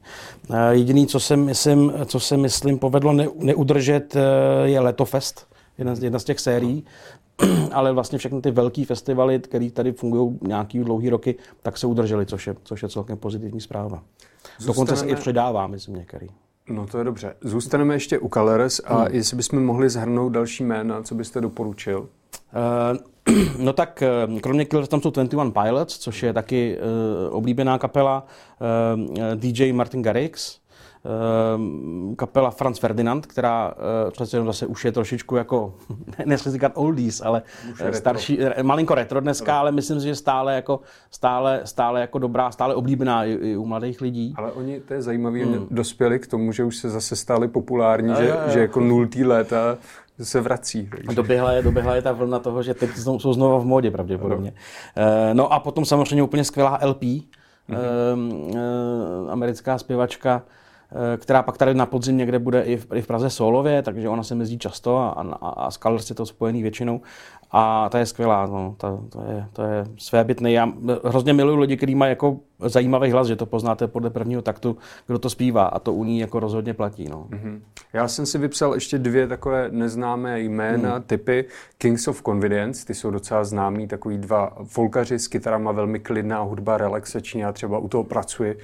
Eh, 0.54 0.76
jediný, 0.76 1.08
co 1.08 1.20
se 1.20 1.38
myslím, 1.38 1.94
co 2.06 2.20
se 2.20 2.38
myslím 2.38 2.80
povedlo 2.80 3.14
ne, 3.14 3.28
neudržet, 3.36 4.16
eh, 4.16 4.20
je 4.68 4.80
Letofest, 4.80 5.48
jedna 5.78 5.96
z, 5.96 6.04
jedna 6.04 6.20
z 6.20 6.24
těch 6.24 6.40
sérií. 6.40 6.86
Ale 7.72 7.92
vlastně 7.92 8.18
všechny 8.18 8.42
ty 8.42 8.52
velké 8.52 8.86
festivaly, 8.86 9.40
které 9.40 9.72
tady 9.72 9.92
fungují 9.92 10.40
nějaký 10.42 10.80
dlouhý 10.80 11.10
roky, 11.10 11.36
tak 11.62 11.78
se 11.78 11.88
udržely, 11.88 12.26
což 12.26 12.48
je, 12.48 12.56
což 12.64 12.84
je 12.84 12.90
celkem 12.90 13.18
pozitivní 13.18 13.62
zpráva. 13.62 14.04
Zůstaneme... 14.58 14.68
Dokonce 14.68 14.96
se 14.96 15.06
i 15.06 15.16
předává, 15.16 15.68
myslím, 15.68 15.96
některý. 15.96 16.28
No 16.70 16.88
to 16.88 16.98
je 16.98 17.04
dobře. 17.04 17.36
Zůstaneme 17.42 17.96
ještě 17.96 18.20
u 18.20 18.30
Colors 18.30 18.82
a 18.86 18.96
hmm. 18.98 19.08
jestli 19.12 19.38
bychom 19.38 19.66
mohli 19.66 19.90
zhrnout 19.90 20.32
další 20.32 20.64
jména, 20.64 21.04
co 21.04 21.16
byste 21.16 21.42
doporučil? 21.42 22.00
Uh, 22.00 22.98
No 23.60 23.74
tak 23.74 24.02
eh, 24.02 24.40
kromě 24.40 24.66
Killers 24.66 24.90
tam 24.90 25.02
jsou 25.02 25.12
21 25.12 25.64
Pilots, 25.64 25.98
což 25.98 26.24
je 26.24 26.34
taky 26.34 26.78
uh, 26.78 27.36
oblíbená 27.36 27.78
kapela, 27.78 28.28
uh, 28.96 29.36
DJ 29.36 29.74
Martin 29.74 30.02
Garrix, 30.02 30.60
kapela 32.16 32.52
Franz 32.52 32.80
Ferdinand, 32.80 33.26
která 33.26 33.68
uh, 33.68 34.12
přece 34.12 34.36
jenom 34.36 34.48
zase 34.48 34.66
už 34.66 34.86
je 34.86 34.92
trošičku 34.92 35.36
jako, 35.36 35.74
nechci 36.26 36.52
říkat 36.52 36.72
oldies, 36.76 37.22
ale 37.22 37.42
starší, 37.92 38.38
retro. 38.38 38.64
malinko 38.64 38.96
retro 38.96 39.20
dneska, 39.20 39.60
ale 39.60 39.72
myslím 39.72 40.00
si, 40.00 40.08
že 40.08 40.16
stále 40.16 40.56
jako, 40.56 40.80
stále, 41.12 41.62
stále 41.64 42.02
jako 42.02 42.20
dobrá, 42.20 42.52
stále 42.52 42.76
oblíbená 42.76 43.26
i, 43.26 43.32
i 43.32 43.58
u 43.58 43.66
mladých 43.66 44.02
lidí. 44.02 44.34
Ale 44.38 44.52
oni, 44.52 44.80
to 44.80 44.94
je 44.94 45.02
zajímavé, 45.02 45.40
hmm. 45.46 45.68
dospěli 45.72 46.20
k 46.20 46.28
tomu, 46.28 46.52
že 46.52 46.64
už 46.64 46.78
se 46.78 46.90
zase 46.90 47.16
stali 47.16 47.48
populární, 47.48 48.12
a 48.12 48.16
že, 48.16 48.24
je, 48.24 48.36
že 48.48 48.60
jako 48.60 48.80
nultý 48.80 49.24
léta 49.24 49.78
se 50.22 50.42
vrací. 50.42 50.88
Takže. 50.92 51.16
Doběhla, 51.16 51.52
je, 51.52 51.62
doběhla 51.62 51.96
je 51.96 52.02
ta 52.02 52.12
vlna 52.12 52.40
toho, 52.40 52.64
že 52.64 52.74
teď 52.74 52.90
jsou 52.98 53.34
znovu 53.34 53.60
v 53.60 53.66
módě 53.66 53.92
pravděpodobně. 53.92 54.54
No. 54.98 55.04
no 55.34 55.54
a 55.54 55.60
potom 55.60 55.86
samozřejmě 55.86 56.24
úplně 56.24 56.44
skvělá 56.44 56.80
LP, 56.86 57.02
mm-hmm. 57.02 57.30
americká 59.30 59.78
zpěvačka, 59.78 60.44
eh, 60.46 60.65
která 61.18 61.44
pak 61.44 61.58
tady 61.58 61.74
na 61.74 61.86
podzim 61.86 62.18
někde 62.18 62.40
bude 62.40 62.62
i 62.62 62.78
v, 62.78 62.88
i 62.94 63.02
v 63.02 63.08
Praze 63.08 63.30
solově, 63.30 63.82
takže 63.82 64.10
ona 64.10 64.24
se 64.24 64.36
mezí 64.36 64.60
často 64.60 64.98
a, 64.98 65.10
a, 65.10 65.50
a 65.50 65.72
s 65.72 65.78
Colors 65.78 66.10
je 66.10 66.16
to 66.16 66.26
spojený 66.26 66.62
většinou. 66.62 67.02
A 67.52 67.90
ta 67.90 68.00
je 68.00 68.06
skvělá, 68.06 68.46
no, 68.46 68.76
ta, 68.78 69.00
to, 69.10 69.22
je, 69.22 69.46
to 69.54 69.64
je 69.64 69.86
svébytný. 69.98 70.54
Já 70.54 70.68
hrozně 71.04 71.34
miluji 71.34 71.58
lidi, 71.58 71.78
kteří 71.78 71.96
mají 71.96 72.10
jako 72.10 72.38
zajímavý 72.60 73.12
hlas, 73.12 73.28
že 73.28 73.36
to 73.36 73.46
poznáte 73.46 73.88
podle 73.88 74.10
prvního 74.10 74.42
taktu, 74.42 74.78
kdo 75.08 75.20
to 75.20 75.30
zpívá 75.30 75.66
a 75.66 75.80
to 75.80 75.94
u 75.94 76.04
ní 76.04 76.20
jako 76.20 76.40
rozhodně 76.40 76.74
platí. 76.74 77.10
No. 77.10 77.28
Mm-hmm. 77.30 77.60
Já 77.94 78.08
jsem 78.08 78.26
si 78.26 78.38
vypsal 78.38 78.74
ještě 78.74 78.98
dvě 78.98 79.28
takové 79.28 79.68
neznámé 79.72 80.42
jména, 80.42 80.96
mm. 80.96 81.04
typy 81.04 81.46
Kings 81.78 82.08
of 82.08 82.22
Convenience, 82.24 82.86
ty 82.86 82.94
jsou 82.94 83.12
docela 83.12 83.44
známí, 83.44 83.88
takový 83.88 84.18
dva 84.18 84.58
folkaři 84.64 85.20
s 85.20 85.28
kytarama, 85.28 85.72
velmi 85.72 86.00
klidná 86.00 86.42
hudba, 86.42 86.78
relaxační, 86.78 87.42
já 87.42 87.52
třeba 87.52 87.78
u 87.78 87.88
toho 87.88 88.04
pracuji 88.04 88.58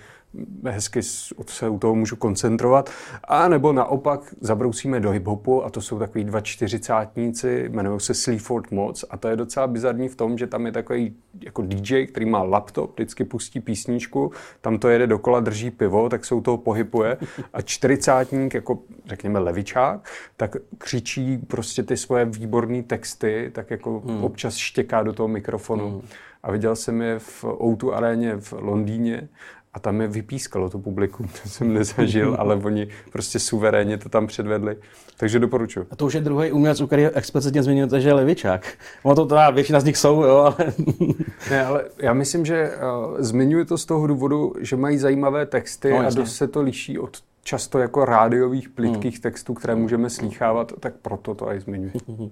hezky 0.66 1.04
se 1.48 1.70
u 1.70 1.80
toho 1.80 1.96
můžu 1.96 2.16
koncentrovat. 2.16 2.90
A 3.24 3.48
nebo 3.48 3.74
naopak 3.74 4.34
zabrousíme 4.42 5.00
do 5.00 5.12
hiphopu 5.12 5.66
a 5.66 5.70
to 5.70 5.82
jsou 5.82 6.00
takový 6.00 6.24
dva 6.24 6.42
čtyřicátníci, 6.42 7.66
jmenují 7.70 8.00
se 8.00 8.14
Sleaford 8.14 8.71
Mods 8.72 9.06
a 9.10 9.18
to 9.18 9.28
je 9.28 9.36
docela 9.36 9.68
bizarní 9.68 10.10
v 10.10 10.16
tom, 10.16 10.38
že 10.38 10.48
tam 10.48 10.66
je 10.66 10.72
takový 10.72 11.16
jako 11.42 11.62
DJ, 11.62 12.06
který 12.06 12.26
má 12.26 12.44
laptop, 12.44 12.94
vždycky 12.94 13.24
pustí 13.24 13.60
písničku, 13.60 14.32
tam 14.62 14.78
to 14.78 14.90
jede 14.90 15.08
dokola, 15.08 15.40
drží 15.40 15.72
pivo, 15.72 16.10
tak 16.10 16.26
se 16.26 16.36
u 16.36 16.42
toho 16.42 16.58
pohybuje 16.58 17.18
a 17.54 17.62
čtyřicátník, 17.62 18.54
jako 18.54 18.80
řekněme 19.06 19.40
levičák, 19.40 20.10
tak 20.38 20.56
křičí 20.78 21.38
prostě 21.38 21.84
ty 21.84 21.98
svoje 21.98 22.26
výborné 22.26 22.84
texty, 22.84 23.52
tak 23.54 23.72
jako 23.72 24.00
hmm. 24.00 24.24
občas 24.24 24.56
štěká 24.56 25.04
do 25.04 25.14
toho 25.14 25.28
mikrofonu. 25.28 25.90
Hmm. 25.90 26.02
A 26.44 26.52
viděl 26.52 26.76
jsem 26.76 27.02
je 27.02 27.20
v 27.20 27.44
O2 27.44 27.94
aréně 27.94 28.36
v 28.38 28.54
Londýně 28.54 29.30
a 29.74 29.80
tam 29.80 30.02
je 30.02 30.08
vypískalo 30.08 30.70
to 30.70 30.80
publikum, 30.80 31.28
to 31.44 31.50
jsem 31.50 31.74
nezažil, 31.74 32.36
ale 32.40 32.56
oni 32.56 32.88
prostě 33.12 33.40
suverénně 33.40 33.98
to 33.98 34.10
tam 34.10 34.28
předvedli. 34.28 34.78
Takže 35.18 35.40
doporučuji. 35.40 35.88
A 35.92 35.96
to 35.96 36.06
už 36.06 36.14
je 36.14 36.22
druhý 36.22 36.52
umělec, 36.52 36.82
u 36.82 36.88
kterého 36.88 37.12
explicitně 37.16 37.64
zmiňujete, 37.64 38.02
že 38.02 38.10
je 38.10 38.14
levičák. 38.14 38.68
No 39.06 39.16
to 39.16 39.26
teda 39.26 39.50
většina 39.50 39.80
z 39.80 39.84
nich 39.84 39.98
jsou, 39.98 40.24
jo, 40.24 40.36
ale... 40.38 40.74
ne, 41.50 41.66
ale 41.66 41.86
já 41.98 42.14
myslím, 42.14 42.46
že 42.46 42.72
uh, 42.72 43.22
zmiňuji 43.22 43.66
to 43.66 43.78
z 43.78 43.86
toho 43.86 44.08
důvodu, 44.08 44.54
že 44.60 44.76
mají 44.76 44.98
zajímavé 44.98 45.46
texty 45.46 45.90
no, 45.90 46.00
a 46.00 46.10
dost 46.10 46.36
se 46.36 46.48
to 46.48 46.62
liší 46.62 47.00
od 47.00 47.18
často 47.44 47.80
jako 47.80 48.06
rádiových 48.06 48.70
plitkých 48.70 49.14
hmm. 49.14 49.22
textů, 49.22 49.54
které 49.54 49.76
můžeme 49.76 50.10
slýchávat, 50.10 50.74
tak 50.80 50.94
proto 51.02 51.36
to 51.36 51.48
aj 51.48 51.60
zmiňuji. 51.60 51.92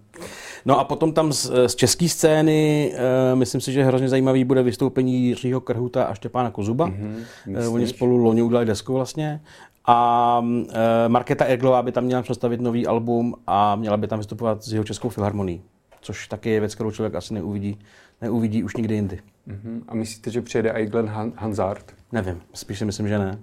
No 0.65 0.79
a 0.79 0.83
potom 0.83 1.13
tam 1.13 1.33
z, 1.33 1.51
z 1.67 1.75
české 1.75 2.09
scény, 2.09 2.91
uh, 2.93 3.39
myslím 3.39 3.61
si, 3.61 3.71
že 3.71 3.83
hrozně 3.83 4.09
zajímavý 4.09 4.43
bude 4.43 4.63
vystoupení 4.63 5.23
Jiřího 5.23 5.61
Krhuta 5.61 6.03
a 6.03 6.13
Štěpána 6.13 6.51
Kozuba. 6.51 6.87
Mm-hmm, 6.87 7.67
uh, 7.67 7.73
oni 7.73 7.87
spolu 7.87 8.17
loni 8.17 8.41
udělali 8.41 8.65
desku 8.65 8.93
vlastně. 8.93 9.41
A 9.85 10.39
uh, 10.39 10.65
Markéta 11.07 11.45
Erglová 11.45 11.81
by 11.81 11.91
tam 11.91 12.03
měla 12.03 12.21
představit 12.21 12.61
nový 12.61 12.87
album 12.87 13.35
a 13.47 13.75
měla 13.75 13.97
by 13.97 14.07
tam 14.07 14.19
vystupovat 14.19 14.63
s 14.63 14.73
jeho 14.73 14.83
českou 14.83 15.09
filharmonií. 15.09 15.61
Což 16.01 16.27
taky 16.27 16.49
je 16.49 16.59
věc, 16.59 16.75
kterou 16.75 16.91
člověk 16.91 17.15
asi 17.15 17.33
neuvidí, 17.33 17.79
neuvidí 18.21 18.63
už 18.63 18.75
nikdy 18.75 18.95
jindy. 18.95 19.19
Uh-huh. 19.47 19.81
A 19.87 19.95
myslíte, 19.95 20.31
že 20.31 20.41
přijede 20.41 20.69
i 20.69 20.85
Glenn 20.85 21.07
Han- 21.07 21.33
Hansard? 21.35 21.93
Nevím, 22.11 22.41
spíš 22.53 22.79
si 22.79 22.85
myslím, 22.85 23.07
že 23.07 23.19
ne. 23.19 23.39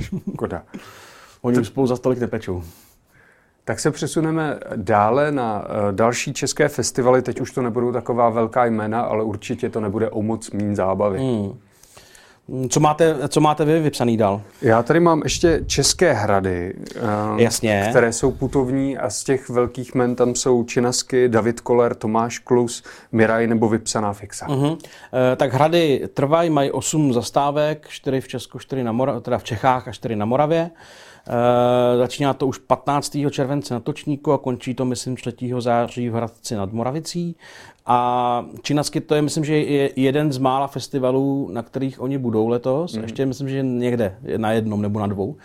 Škoda. 0.34 0.62
Oni 1.42 1.58
už 1.58 1.66
spolu 1.66 1.86
za 1.86 1.96
stolik 1.96 2.18
nepečou. 2.18 2.62
Tak 3.64 3.80
se 3.80 3.90
přesuneme 3.90 4.58
dále 4.76 5.32
na 5.32 5.58
uh, 5.58 5.92
další 5.92 6.32
české 6.32 6.68
festivaly. 6.68 7.22
Teď 7.22 7.40
už 7.40 7.52
to 7.52 7.62
nebudou 7.62 7.92
taková 7.92 8.30
velká 8.30 8.64
jména, 8.64 9.00
ale 9.00 9.24
určitě 9.24 9.68
to 9.68 9.80
nebude 9.80 10.10
o 10.10 10.22
moc 10.22 10.50
mín 10.50 10.76
zábavy. 10.76 11.18
Hmm. 11.18 11.58
Co 12.68 12.80
máte, 12.80 13.28
co 13.28 13.40
máte 13.40 13.64
vy 13.64 13.80
vypsaný 13.80 14.16
dál? 14.16 14.42
Já 14.62 14.82
tady 14.82 15.00
mám 15.00 15.20
ještě 15.24 15.60
České 15.66 16.12
hrady, 16.12 16.74
uh, 17.34 17.40
Jasně. 17.40 17.86
které 17.90 18.12
jsou 18.12 18.30
putovní 18.30 18.98
a 18.98 19.10
z 19.10 19.24
těch 19.24 19.48
velkých 19.48 19.94
men 19.94 20.14
tam 20.16 20.34
jsou 20.34 20.64
Činasky, 20.64 21.28
David 21.28 21.60
Koller, 21.60 21.94
Tomáš 21.94 22.38
Klus, 22.38 22.84
Miraj 23.12 23.46
nebo 23.46 23.68
Vypsaná 23.68 24.12
fixa. 24.12 24.46
Uh-huh. 24.46 24.72
Uh, 24.72 24.78
tak 25.36 25.52
hrady 25.52 26.08
trvají, 26.14 26.50
mají 26.50 26.70
8 26.70 27.12
zastávek, 27.12 27.86
4 27.88 28.20
v 28.20 28.28
Česku, 28.28 28.58
4 28.58 28.84
na 28.84 28.92
Mora- 28.92 29.20
teda 29.20 29.38
v 29.38 29.44
Čechách 29.44 29.88
a 29.88 29.92
4 29.92 30.16
na 30.16 30.24
Moravě. 30.24 30.70
Uh, 31.28 31.98
začíná 31.98 32.34
to 32.34 32.46
už 32.46 32.58
15. 32.58 33.16
července 33.30 33.74
na 33.74 33.80
Točníku 33.80 34.32
a 34.32 34.38
končí 34.38 34.74
to, 34.74 34.84
myslím, 34.84 35.16
3. 35.16 35.32
září 35.58 36.08
v 36.08 36.12
Hradci 36.12 36.56
nad 36.56 36.72
Moravicí. 36.72 37.36
A 37.86 38.44
Činasky 38.62 39.00
to 39.00 39.14
je, 39.14 39.22
myslím, 39.22 39.44
že 39.44 39.58
je 39.58 39.90
jeden 39.96 40.32
z 40.32 40.38
mála 40.38 40.66
festivalů, 40.66 41.48
na 41.52 41.62
kterých 41.62 42.00
oni 42.00 42.18
budou 42.18 42.48
letos. 42.48 42.96
Mm. 42.96 43.02
Ještě 43.02 43.26
myslím, 43.26 43.48
že 43.48 43.62
někde, 43.62 44.16
na 44.36 44.52
jednom 44.52 44.82
nebo 44.82 45.00
na 45.00 45.06
dvou. 45.06 45.36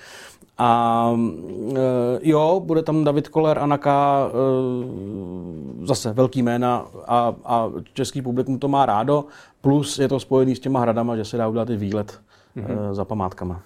A 0.58 1.10
uh, 1.12 1.78
jo, 2.22 2.62
bude 2.66 2.84
tam 2.84 3.04
David 3.04 3.28
Koller, 3.28 3.60
Anaka, 3.60 4.28
uh, 4.28 5.86
zase 5.86 6.14
velký 6.14 6.44
jména 6.44 6.86
a, 7.08 7.36
a 7.46 7.70
český 7.94 8.22
publikum 8.22 8.60
to 8.60 8.68
má 8.68 8.86
rádo, 8.86 9.26
plus 9.62 10.00
je 10.00 10.08
to 10.08 10.20
spojený 10.20 10.56
s 10.56 10.60
těma 10.60 10.80
hradama, 10.80 11.16
že 11.16 11.26
se 11.26 11.38
dá 11.38 11.48
udělat 11.48 11.70
i 11.70 11.76
výlet 11.76 12.20
mm-hmm. 12.58 12.88
uh, 12.88 12.94
za 12.94 13.06
památkama. 13.06 13.62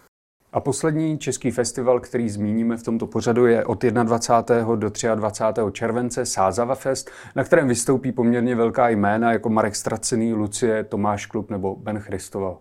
A 0.53 0.59
poslední 0.59 1.17
český 1.17 1.51
festival, 1.51 1.99
který 1.99 2.29
zmíníme 2.29 2.77
v 2.77 2.83
tomto 2.83 3.07
pořadu, 3.07 3.45
je 3.45 3.65
od 3.65 3.83
21. 3.83 4.75
do 4.75 4.89
23. 5.15 5.61
července 5.71 6.25
Sázava 6.25 6.75
Fest, 6.75 7.11
na 7.35 7.43
kterém 7.43 7.67
vystoupí 7.67 8.11
poměrně 8.11 8.55
velká 8.55 8.89
jména 8.89 9.31
jako 9.31 9.49
Marek 9.49 9.75
Stracený, 9.75 10.33
Lucie, 10.33 10.83
Tomáš 10.83 11.25
Klub 11.25 11.49
nebo 11.49 11.75
Ben 11.75 11.99
Christoval. 11.99 12.59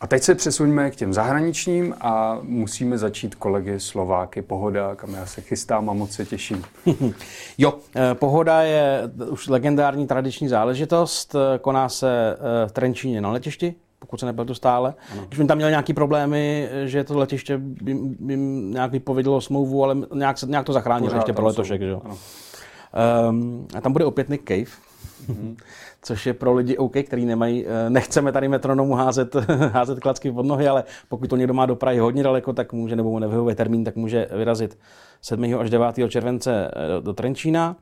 A 0.00 0.06
teď 0.06 0.22
se 0.22 0.34
přesuňme 0.34 0.90
k 0.90 0.96
těm 0.96 1.12
zahraničním 1.12 1.94
a 2.00 2.38
musíme 2.42 2.98
začít 2.98 3.34
kolegy 3.34 3.80
Slováky. 3.80 4.42
Pohoda, 4.42 4.94
kam 4.94 5.14
já 5.14 5.26
se 5.26 5.40
chystám 5.40 5.90
a 5.90 5.92
moc 5.92 6.10
se 6.12 6.26
těším. 6.26 6.64
jo, 7.58 7.74
eh, 7.96 8.14
Pohoda 8.14 8.62
je 8.62 9.02
už 9.30 9.48
legendární 9.48 10.06
tradiční 10.06 10.48
záležitost. 10.48 11.34
Eh, 11.34 11.58
koná 11.58 11.88
se 11.88 12.36
eh, 12.36 12.68
v 12.68 12.72
Trenčíně 12.72 13.20
na 13.20 13.30
letišti, 13.30 13.74
pokud 13.98 14.20
se 14.20 14.26
nepletu 14.26 14.54
stále. 14.54 14.94
Ano. 15.12 15.22
Když 15.28 15.38
mi 15.38 15.46
tam 15.46 15.56
měli 15.56 15.72
nějaké 15.72 15.94
problémy, 15.94 16.68
že 16.84 17.04
to 17.04 17.18
letiště 17.18 17.58
by, 17.58 17.94
by 18.18 18.36
nějak 18.36 18.92
vypovědělo 18.92 19.40
smlouvu, 19.40 19.84
ale 19.84 19.96
nějak, 20.14 20.38
se, 20.38 20.46
nějak 20.46 20.66
to 20.66 20.72
zachránilo 20.72 21.14
ještě 21.14 21.32
pro 21.32 21.46
letošek. 21.46 21.80
Že 21.80 21.88
jo? 21.88 22.02
Um, 23.28 23.66
a 23.76 23.80
tam 23.80 23.92
bude 23.92 24.04
opět 24.04 24.28
Nick 24.28 24.48
Cave. 24.48 24.89
Mm-hmm 25.28 25.56
což 26.02 26.26
je 26.26 26.34
pro 26.34 26.54
lidi 26.54 26.76
OK, 26.76 26.92
který 27.06 27.26
nemají, 27.26 27.66
eh, 27.66 27.90
nechceme 27.90 28.32
tady 28.32 28.48
metronomu 28.48 28.94
házet, 28.94 29.36
házet 29.72 30.00
klacky 30.00 30.32
pod 30.32 30.46
nohy, 30.46 30.68
ale 30.68 30.84
pokud 31.08 31.30
to 31.30 31.36
někdo 31.36 31.54
má 31.54 31.66
do 31.66 31.76
Prahy 31.76 31.98
hodně 31.98 32.22
daleko, 32.22 32.52
tak 32.52 32.72
může, 32.72 32.96
nebo 32.96 33.10
mu 33.10 33.18
nevyhovuje 33.18 33.54
termín, 33.54 33.84
tak 33.84 33.96
může 33.96 34.28
vyrazit 34.36 34.78
7. 35.22 35.54
až 35.58 35.70
9. 35.70 35.96
července 36.08 36.70
eh, 36.74 37.00
do 37.00 37.12
Trenčína. 37.12 37.76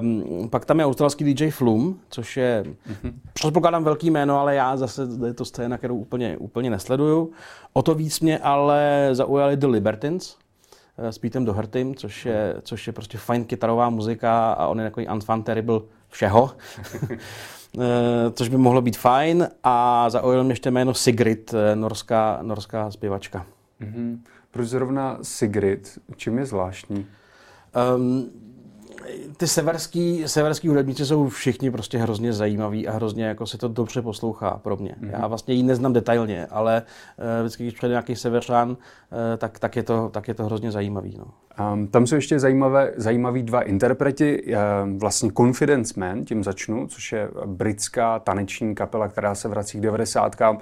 Um, 0.00 0.48
pak 0.50 0.64
tam 0.64 0.78
je 0.78 0.86
australský 0.86 1.34
DJ 1.34 1.50
Flum, 1.50 2.00
což 2.10 2.36
je, 2.36 2.64
mm-hmm. 2.64 3.12
předpokládám, 3.32 3.84
velký 3.84 4.10
jméno, 4.10 4.40
ale 4.40 4.54
já 4.54 4.76
zase 4.76 5.02
je 5.26 5.34
to 5.34 5.44
scéna, 5.44 5.78
kterou 5.78 5.96
úplně, 5.96 6.36
úplně 6.36 6.70
nesleduju. 6.70 7.32
O 7.72 7.82
to 7.82 7.94
víc 7.94 8.20
mě 8.20 8.38
ale 8.38 9.08
zaujali 9.12 9.56
The 9.56 9.66
Libertines, 9.66 10.36
eh, 10.98 11.12
s 11.12 11.18
Pítem 11.18 11.44
Dohertym, 11.44 11.94
což 11.94 12.26
je, 12.26 12.54
což 12.62 12.86
je 12.86 12.92
prostě 12.92 13.18
fajn 13.18 13.44
kytarová 13.44 13.90
muzika 13.90 14.52
a 14.52 14.66
on 14.66 14.80
je 14.80 14.86
takový 14.86 15.08
unfun 15.08 15.42
terrible 15.42 15.80
všeho, 16.12 16.50
eh, 17.80 18.30
což 18.32 18.48
by 18.48 18.56
mohlo 18.56 18.80
být 18.82 18.96
fajn. 18.96 19.48
A 19.64 20.10
zaujal 20.10 20.44
mě 20.44 20.52
ještě 20.52 20.70
jméno 20.70 20.94
Sigrid, 20.94 21.54
eh, 21.54 21.76
norská, 21.76 22.38
norská 22.42 22.90
zpěvačka. 22.90 23.46
Mm-hmm. 23.80 24.18
Proč 24.50 24.68
zrovna 24.68 25.18
Sigrid? 25.22 25.98
Čím 26.16 26.38
je 26.38 26.46
zvláštní? 26.46 27.06
Um, 27.96 28.30
ty 29.36 29.46
severský, 29.46 30.22
severský 30.26 30.68
hudebníci 30.68 31.06
jsou 31.06 31.28
všichni 31.28 31.70
prostě 31.70 31.98
hrozně 31.98 32.32
zajímaví 32.32 32.88
a 32.88 32.92
hrozně 32.92 33.24
jako 33.24 33.46
se 33.46 33.58
to 33.58 33.68
dobře 33.68 34.02
poslouchá 34.02 34.50
pro 34.62 34.76
mě. 34.76 34.94
Mm-hmm. 35.00 35.10
Já 35.20 35.26
vlastně 35.26 35.54
ji 35.54 35.62
neznám 35.62 35.92
detailně, 35.92 36.46
ale 36.46 36.82
uh, 36.82 37.24
vždycky, 37.40 37.62
když 37.62 37.74
přijde 37.74 37.90
nějaký 37.90 38.16
severšan, 38.16 38.70
uh, 38.70 38.76
tak, 39.38 39.58
tak, 39.58 39.76
je 39.76 39.82
to, 39.82 40.08
tak 40.08 40.28
je 40.28 40.34
to 40.34 40.44
hrozně 40.44 40.72
zajímavý. 40.72 41.16
No. 41.18 41.24
Um, 41.72 41.86
tam 41.86 42.06
jsou 42.06 42.14
ještě 42.14 42.38
zajímavé, 42.38 42.92
zajímaví 42.96 43.42
dva 43.42 43.60
interpreti. 43.60 44.44
Um, 44.84 44.98
vlastně 44.98 45.32
Confidence 45.36 46.00
Man, 46.00 46.24
tím 46.24 46.44
začnu, 46.44 46.86
což 46.86 47.12
je 47.12 47.28
britská 47.46 48.18
taneční 48.18 48.74
kapela, 48.74 49.08
která 49.08 49.34
se 49.34 49.48
vrací 49.48 49.78
k 49.78 49.80
90. 49.80 50.36
Uh, 50.40 50.56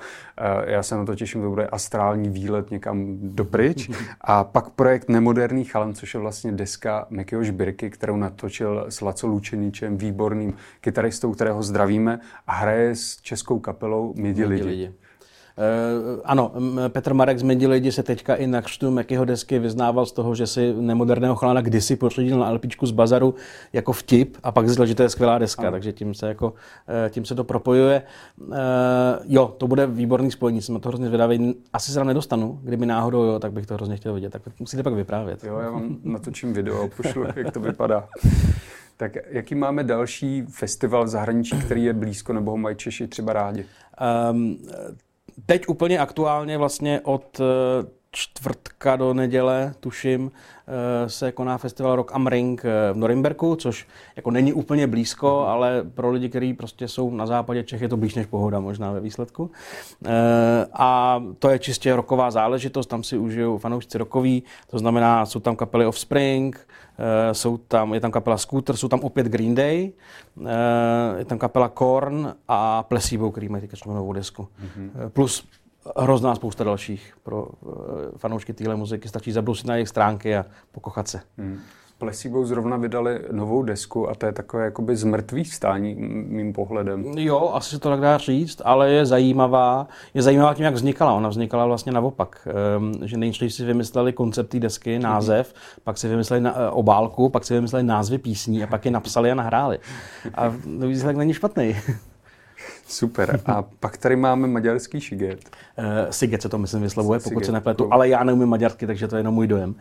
já 0.66 0.82
se 0.82 0.96
na 0.96 1.04
to 1.04 1.14
těším, 1.14 1.42
to 1.42 1.48
bude 1.48 1.66
astrální 1.66 2.28
výlet 2.28 2.70
někam 2.70 3.18
dopryč. 3.22 3.90
A 4.20 4.44
pak 4.44 4.70
projekt 4.70 5.08
Nemoderný 5.08 5.64
chalan, 5.64 5.94
což 5.94 6.14
je 6.14 6.20
vlastně 6.20 6.52
deska 6.52 7.06
Mekyho 7.10 7.44
Žbirky, 7.44 7.90
kterou 7.90 8.16
natočil 8.30 8.86
s 8.88 9.00
Laco 9.00 9.26
Lučeničem, 9.26 9.98
výborným 9.98 10.54
kytaristou, 10.80 11.34
kterého 11.34 11.62
zdravíme 11.62 12.20
a 12.46 12.52
hraje 12.52 12.96
s 12.96 13.20
českou 13.20 13.58
kapelou 13.58 14.14
Midi 14.16 14.44
lidi. 14.44 14.62
lidi. 14.62 14.94
Uh, 15.60 16.20
ano, 16.24 16.52
Petr 16.88 17.14
Marek 17.14 17.38
z 17.38 17.42
Medilidi 17.42 17.92
se 17.92 18.02
teďka 18.02 18.34
i 18.34 18.46
na 18.46 18.62
křtu 18.62 18.90
Mekyho 18.90 19.24
desky 19.24 19.58
vyznával 19.58 20.06
z 20.06 20.12
toho, 20.12 20.34
že 20.34 20.46
si 20.46 20.74
nemoderného 20.74 21.34
chalana 21.34 21.60
kdysi 21.60 21.96
pořídil 21.96 22.38
na 22.38 22.50
LPčku 22.50 22.86
z 22.86 22.90
bazaru 22.90 23.34
jako 23.72 23.92
vtip 23.92 24.36
a 24.42 24.52
pak 24.52 24.66
zjistil, 24.66 24.86
že 24.86 24.94
to 24.94 25.02
je 25.02 25.08
skvělá 25.08 25.38
deska, 25.38 25.62
ano. 25.62 25.70
takže 25.70 25.92
tím 25.92 26.14
se, 26.14 26.28
jako, 26.28 26.54
eh, 26.88 27.10
tím 27.10 27.24
se 27.24 27.34
to 27.34 27.44
propojuje. 27.44 28.02
Uh, 28.38 28.56
jo, 29.24 29.54
to 29.58 29.68
bude 29.68 29.86
výborný 29.86 30.30
spojení, 30.30 30.62
jsem 30.62 30.80
to 30.80 30.88
hrozně 30.88 31.06
zvědavý. 31.06 31.54
Asi 31.72 31.92
se 31.92 31.98
tam 31.98 32.06
nedostanu, 32.06 32.60
kdyby 32.62 32.86
náhodou, 32.86 33.22
jo, 33.22 33.38
tak 33.38 33.52
bych 33.52 33.66
to 33.66 33.74
hrozně 33.74 33.96
chtěl 33.96 34.14
vidět, 34.14 34.30
tak 34.30 34.42
musíte 34.60 34.82
pak 34.82 34.94
vyprávět. 34.94 35.44
Jo, 35.44 35.58
já 35.58 35.70
vám 35.70 35.96
natočím 36.04 36.52
video 36.52 36.82
a 36.82 36.88
pošlu, 36.88 37.24
jak 37.36 37.52
to 37.52 37.60
vypadá. 37.60 38.08
Tak 38.96 39.16
jaký 39.28 39.54
máme 39.54 39.84
další 39.84 40.42
festival 40.42 41.04
v 41.04 41.08
zahraničí, 41.08 41.58
který 41.58 41.84
je 41.84 41.92
blízko, 41.92 42.32
nebo 42.32 42.50
ho 42.50 42.56
mají 42.56 42.76
Češi 42.76 43.08
třeba 43.08 43.32
rádi? 43.32 43.64
Um, 44.30 44.58
teď 45.46 45.68
úplně 45.68 45.98
aktuálně 45.98 46.58
vlastně 46.58 47.00
od 47.04 47.40
eh, 47.40 47.99
čtvrtka 48.12 48.96
do 48.96 49.14
neděle, 49.14 49.74
tuším, 49.80 50.32
eh, 50.66 51.08
se 51.08 51.32
koná 51.32 51.58
festival 51.58 51.96
Rock 51.96 52.10
am 52.14 52.26
Ring 52.26 52.64
eh, 52.64 52.92
v 52.92 52.96
Norimberku, 52.96 53.56
což 53.56 53.86
jako 54.16 54.30
není 54.30 54.52
úplně 54.52 54.86
blízko, 54.86 55.46
ale 55.46 55.82
pro 55.94 56.10
lidi, 56.10 56.28
kteří 56.28 56.54
prostě 56.54 56.88
jsou 56.88 57.10
na 57.10 57.26
západě 57.26 57.64
Čech, 57.64 57.80
je 57.80 57.88
to 57.88 57.96
blíž 57.96 58.14
než 58.14 58.26
pohoda 58.26 58.60
možná 58.60 58.92
ve 58.92 59.00
výsledku. 59.00 59.50
A 60.72 61.22
to 61.38 61.50
je 61.50 61.58
čistě 61.58 61.96
roková 61.96 62.30
záležitost, 62.30 62.86
tam 62.86 63.02
si 63.02 63.18
užijou 63.18 63.58
fanoušci 63.58 63.98
rokový, 63.98 64.42
to 64.70 64.78
znamená, 64.78 65.26
jsou 65.26 65.40
tam 65.40 65.56
kapely 65.56 65.86
Offspring, 65.86 66.68
jsou 67.32 67.56
tam, 67.56 67.94
je 67.94 68.00
tam 68.00 68.10
kapela 68.10 68.38
Scooter, 68.38 68.76
jsou 68.76 68.88
tam 68.88 69.00
opět 69.00 69.26
Green 69.26 69.54
Day, 69.54 69.92
je 71.18 71.24
tam 71.24 71.38
kapela 71.38 71.68
Korn 71.68 72.34
a 72.48 72.82
Placebo, 72.82 73.30
který 73.30 73.48
mají 73.48 73.68
teďka 73.68 73.90
novou 73.92 74.12
desku. 74.12 74.42
Mm-hmm. 74.42 75.08
Plus 75.08 75.48
hrozná 75.96 76.34
spousta 76.34 76.64
dalších 76.64 77.14
pro 77.22 77.46
uh, 77.46 77.72
fanoušky 78.16 78.52
téhle 78.52 78.76
muziky. 78.76 79.08
Stačí 79.08 79.32
zabrousit 79.32 79.66
na 79.66 79.74
jejich 79.74 79.88
stránky 79.88 80.36
a 80.36 80.46
pokochat 80.72 81.08
se. 81.08 81.20
Hmm. 81.38 81.58
Placebo 81.98 82.46
zrovna 82.46 82.76
vydali 82.76 83.20
novou 83.32 83.62
desku 83.62 84.10
a 84.10 84.14
to 84.14 84.26
je 84.26 84.32
takové 84.32 84.64
jakoby 84.64 84.96
zmrtvý 84.96 85.44
vstání 85.44 85.94
mým 86.28 86.52
pohledem. 86.52 87.04
Jo, 87.18 87.50
asi 87.54 87.70
se 87.70 87.78
to 87.78 87.88
tak 87.88 88.00
dá 88.00 88.18
říct, 88.18 88.62
ale 88.64 88.90
je 88.90 89.06
zajímavá. 89.06 89.88
Je 90.14 90.22
zajímavá 90.22 90.54
tím, 90.54 90.64
jak 90.64 90.74
vznikala. 90.74 91.12
Ona 91.12 91.28
vznikala 91.28 91.66
vlastně 91.66 91.92
naopak. 91.92 92.48
Um, 92.78 92.92
že 93.02 93.16
nejdřív 93.16 93.54
si 93.54 93.64
vymysleli 93.64 94.12
koncept 94.12 94.48
té 94.48 94.60
desky, 94.60 94.98
název, 94.98 95.52
mm-hmm. 95.52 95.80
pak 95.84 95.98
si 95.98 96.08
vymysleli 96.08 96.40
na, 96.40 96.52
uh, 96.52 96.58
obálku, 96.78 97.28
pak 97.28 97.44
si 97.44 97.54
vymysleli 97.54 97.82
názvy 97.82 98.18
písní 98.18 98.62
a 98.62 98.66
pak 98.66 98.84
je 98.84 98.90
napsali 98.90 99.30
a 99.30 99.34
nahráli. 99.34 99.78
A 100.34 100.48
výsledek 100.86 101.16
není 101.16 101.34
špatný. 101.34 101.76
Super. 102.90 103.40
A 103.46 103.62
pak 103.80 103.96
tady 103.96 104.16
máme 104.16 104.48
maďarský 104.48 105.00
šiget. 105.00 105.50
Uh, 105.78 105.84
Siget 106.10 106.42
se 106.42 106.48
to 106.48 106.58
myslím 106.58 106.82
vyslovuje, 106.82 107.20
pokud 107.20 107.44
se 107.44 107.52
nepletu, 107.52 107.92
ale 107.92 108.08
já 108.08 108.24
neumím 108.24 108.48
maďarsky, 108.48 108.86
takže 108.86 109.08
to 109.08 109.16
je 109.16 109.20
jenom 109.20 109.34
můj 109.34 109.46
dojem. 109.46 109.70
Uh, 109.70 109.76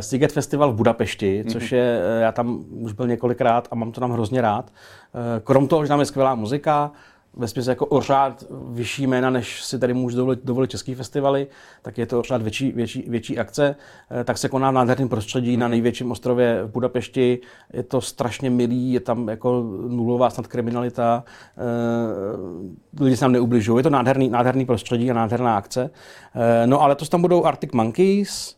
Siget 0.00 0.32
festival 0.32 0.72
v 0.72 0.76
Budapešti, 0.76 1.44
což 1.48 1.72
mhm. 1.72 1.78
je, 1.78 2.00
uh, 2.16 2.22
já 2.22 2.32
tam 2.32 2.64
už 2.70 2.92
byl 2.92 3.06
několikrát 3.06 3.68
a 3.70 3.74
mám 3.74 3.92
to 3.92 4.00
tam 4.00 4.12
hrozně 4.12 4.40
rád. 4.40 4.70
Uh, 5.14 5.44
krom 5.44 5.68
toho, 5.68 5.84
že 5.84 5.88
tam 5.88 6.00
je 6.00 6.06
skvělá 6.06 6.34
muzika, 6.34 6.90
ve 6.90 7.13
smyslu 7.46 7.70
jako 7.70 7.86
ořád 7.86 8.44
vyšší 8.70 9.06
jména, 9.06 9.30
než 9.30 9.64
si 9.64 9.78
tady 9.78 9.94
můžu 9.94 10.16
dovolit, 10.16 10.40
dovolit 10.44 10.70
český 10.70 10.94
festivaly, 10.94 11.46
tak 11.82 11.98
je 11.98 12.06
to 12.06 12.20
ořád 12.20 12.42
větší, 12.42 12.72
větší, 12.72 13.04
větší 13.08 13.38
akce. 13.38 13.76
Eh, 14.20 14.24
tak 14.24 14.38
se 14.38 14.48
koná 14.48 14.70
v 14.70 14.74
nádherném 14.74 15.08
prostředí 15.08 15.56
na 15.56 15.68
největším 15.68 16.10
ostrově 16.10 16.64
v 16.64 16.70
Budapešti. 16.70 17.38
Je 17.72 17.82
to 17.82 18.00
strašně 18.00 18.50
milý, 18.50 18.92
je 18.92 19.00
tam 19.00 19.28
jako 19.28 19.62
nulová 19.88 20.30
snad 20.30 20.46
kriminalita, 20.46 21.24
eh, 21.56 23.04
lidi 23.04 23.16
se 23.16 23.20
tam 23.20 23.32
neubližují. 23.32 23.78
Je 23.78 23.82
to 23.82 23.90
nádherný, 23.90 24.28
nádherný 24.28 24.66
prostředí 24.66 25.10
a 25.10 25.14
nádherná 25.14 25.56
akce. 25.56 25.90
Eh, 26.34 26.66
no 26.66 26.80
ale 26.80 26.94
to 26.94 27.06
tam 27.06 27.22
budou 27.22 27.44
Arctic 27.44 27.72
Monkeys, 27.72 28.56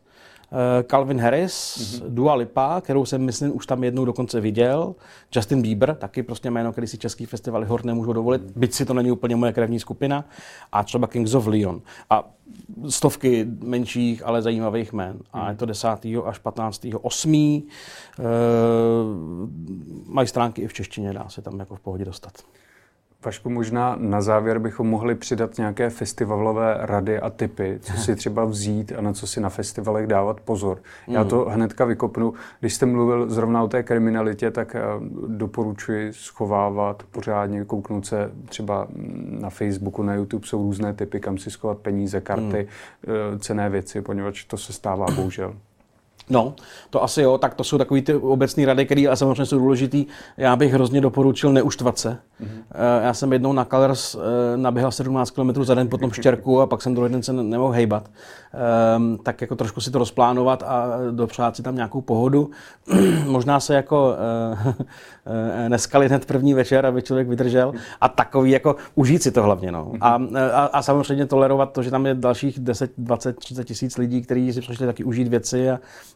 Calvin 0.86 1.20
Harris, 1.20 1.76
mm-hmm. 1.76 2.04
Dua 2.08 2.34
Lipa, 2.34 2.80
kterou 2.80 3.04
jsem 3.04 3.22
myslím 3.22 3.56
už 3.56 3.66
tam 3.66 3.84
jednou 3.84 4.04
dokonce 4.04 4.40
viděl, 4.40 4.94
Justin 5.34 5.62
Bieber, 5.62 5.94
taky 5.94 6.22
prostě 6.22 6.50
jméno, 6.50 6.72
který 6.72 6.86
si 6.86 6.98
český 6.98 7.26
festival 7.26 7.64
hor 7.64 7.84
nemůžu 7.84 8.12
dovolit, 8.12 8.42
mm-hmm. 8.42 8.52
byť 8.60 8.72
si 8.72 8.84
to 8.84 8.94
není 8.94 9.10
úplně 9.10 9.36
moje 9.36 9.52
krevní 9.52 9.80
skupina, 9.80 10.24
a 10.72 10.84
třeba 10.84 11.06
Kings 11.06 11.34
of 11.34 11.46
Leon. 11.46 11.80
A 12.10 12.30
stovky 12.88 13.46
menších, 13.62 14.26
ale 14.26 14.42
zajímavých 14.42 14.92
jmén. 14.92 15.18
A 15.32 15.40
mhm. 15.40 15.50
je 15.50 15.56
to 15.56 15.66
10. 15.66 15.88
až 16.24 16.38
15. 16.38 16.86
8. 17.02 17.34
E, 17.34 17.62
mají 20.06 20.28
stránky 20.28 20.62
i 20.62 20.68
v 20.68 20.72
češtině, 20.72 21.12
dá 21.12 21.28
se 21.28 21.42
tam 21.42 21.60
jako 21.60 21.76
v 21.76 21.80
pohodě 21.80 22.04
dostat. 22.04 22.32
Vašku, 23.26 23.50
možná 23.50 23.96
na 24.00 24.20
závěr 24.20 24.58
bychom 24.58 24.86
mohli 24.86 25.14
přidat 25.14 25.58
nějaké 25.58 25.90
festivalové 25.90 26.76
rady 26.80 27.20
a 27.20 27.30
typy, 27.30 27.78
co 27.82 27.92
si 27.92 28.16
třeba 28.16 28.44
vzít 28.44 28.92
a 28.98 29.00
na 29.00 29.12
co 29.12 29.26
si 29.26 29.40
na 29.40 29.48
festivalech 29.48 30.06
dávat 30.06 30.40
pozor. 30.40 30.78
Já 31.08 31.24
to 31.24 31.44
mm. 31.44 31.50
hnedka 31.50 31.84
vykopnu. 31.84 32.34
Když 32.60 32.74
jste 32.74 32.86
mluvil 32.86 33.30
zrovna 33.30 33.62
o 33.62 33.68
té 33.68 33.82
kriminalitě, 33.82 34.50
tak 34.50 34.74
eh, 34.74 34.80
doporučuji 35.26 36.12
schovávat 36.12 37.02
pořádně, 37.10 37.64
kouknout 37.64 38.06
se 38.06 38.30
třeba 38.48 38.86
na 39.40 39.50
Facebooku, 39.50 40.02
na 40.02 40.14
YouTube 40.14 40.46
jsou 40.46 40.62
různé 40.62 40.92
typy, 40.94 41.20
kam 41.20 41.38
si 41.38 41.50
schovat 41.50 41.78
peníze, 41.78 42.20
karty, 42.20 42.66
mm. 43.06 43.38
cené 43.38 43.70
věci, 43.70 44.02
poněvadž 44.02 44.44
to 44.44 44.56
se 44.56 44.72
stává 44.72 45.06
bohužel. 45.16 45.54
No, 46.30 46.54
to 46.90 47.02
asi 47.02 47.22
jo, 47.22 47.38
tak 47.38 47.54
to 47.54 47.64
jsou 47.64 47.78
takový 47.78 48.02
ty 48.02 48.14
obecné 48.14 48.66
rady, 48.66 48.86
které 48.86 49.06
ale 49.06 49.16
samozřejmě 49.16 49.46
jsou 49.46 49.58
důležitý. 49.58 50.06
Já 50.36 50.56
bych 50.56 50.72
hrozně 50.72 51.00
doporučil 51.00 51.52
neuštvat 51.52 51.98
se. 51.98 52.18
Mm-hmm. 52.42 53.02
Já 53.02 53.14
jsem 53.14 53.32
jednou 53.32 53.52
na 53.52 53.64
Colors 53.64 54.14
eh, 54.14 54.56
naběhal 54.56 54.92
17 54.92 55.30
km 55.30 55.64
za 55.64 55.74
den, 55.74 55.88
potom 55.88 56.10
štěrku 56.10 56.60
a 56.60 56.66
pak 56.66 56.82
jsem 56.82 56.94
druhý 56.94 57.12
den 57.12 57.22
se 57.22 57.32
nemohl 57.32 57.72
hejbat. 57.72 58.10
Um, 58.96 59.18
tak 59.18 59.40
jako 59.40 59.56
trošku 59.56 59.80
si 59.80 59.90
to 59.90 59.98
rozplánovat 59.98 60.62
a 60.62 60.86
dopřát 61.10 61.56
si 61.56 61.62
tam 61.62 61.74
nějakou 61.74 62.00
pohodu. 62.00 62.50
Možná 63.26 63.60
se 63.60 63.74
jako 63.74 64.16
neskali 65.68 66.08
hned 66.08 66.24
první 66.24 66.54
večer, 66.54 66.86
aby 66.86 67.02
člověk 67.02 67.28
vydržel 67.28 67.72
a 68.00 68.08
takový 68.08 68.50
jako 68.50 68.76
užít 68.94 69.22
si 69.22 69.30
to 69.30 69.42
hlavně. 69.42 69.72
No. 69.72 69.92
A, 70.00 70.22
a, 70.52 70.64
a 70.64 70.82
samozřejmě 70.82 71.26
tolerovat 71.26 71.72
to, 71.72 71.82
že 71.82 71.90
tam 71.90 72.06
je 72.06 72.14
dalších 72.14 72.60
10, 72.60 72.90
20, 72.98 73.38
30 73.38 73.64
tisíc 73.64 73.96
lidí, 73.98 74.22
kteří 74.22 74.52
si 74.52 74.60
přišli 74.60 74.86
taky 74.86 75.04
užít 75.04 75.28
věci 75.28 75.70
a 75.70 75.78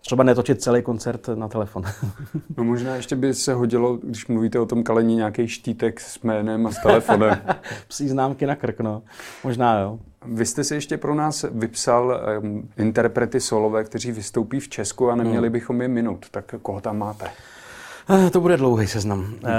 třeba 0.00 0.24
netočit 0.24 0.62
celý 0.62 0.82
koncert 0.82 1.28
na 1.34 1.48
telefon. 1.48 1.82
no 2.56 2.64
možná 2.64 2.96
ještě 2.96 3.16
by 3.16 3.34
se 3.34 3.54
hodilo, 3.54 3.96
když 3.96 4.26
mluvíte 4.26 4.58
o 4.58 4.66
tom 4.66 4.82
kalení, 4.82 5.16
nějaký 5.16 5.48
štítek 5.48 6.00
s 6.00 6.22
jménem 6.22 6.66
a 6.66 6.70
s 6.70 6.82
telefonem. 6.82 7.40
Psí 7.88 8.08
známky 8.08 8.46
na 8.46 8.56
krk, 8.56 8.80
no. 8.80 9.02
Možná 9.44 9.80
jo. 9.80 9.98
Vy 10.24 10.46
jste 10.46 10.64
si 10.64 10.74
ještě 10.74 10.98
pro 10.98 11.14
nás 11.14 11.44
vypsal 11.50 12.20
um, 12.42 12.68
interprety 12.76 13.40
solové, 13.40 13.84
kteří 13.84 14.12
vystoupí 14.12 14.60
v 14.60 14.68
Česku 14.68 15.10
a 15.10 15.14
neměli 15.16 15.46
hmm. 15.46 15.52
bychom 15.52 15.82
je 15.82 15.88
minut. 15.88 16.26
Tak 16.30 16.54
koho 16.62 16.80
tam 16.80 16.98
máte? 16.98 17.30
Eh, 18.10 18.30
to 18.30 18.40
bude 18.40 18.56
dlouhý 18.56 18.86
seznam. 18.86 19.20
Mm-hmm. 19.20 19.50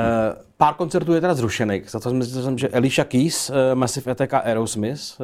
Pár 0.57 0.73
koncertů 0.73 1.13
je 1.13 1.21
teda 1.21 1.33
zrušených. 1.33 1.89
Za 1.89 1.99
to 1.99 2.13
myslím, 2.13 2.57
že 2.57 2.69
Alicia 2.69 3.05
Keys, 3.05 3.49
eh, 3.49 3.75
Massive 3.75 4.11
Attack 4.11 4.33
a 4.33 4.37
Aerosmith. 4.37 5.21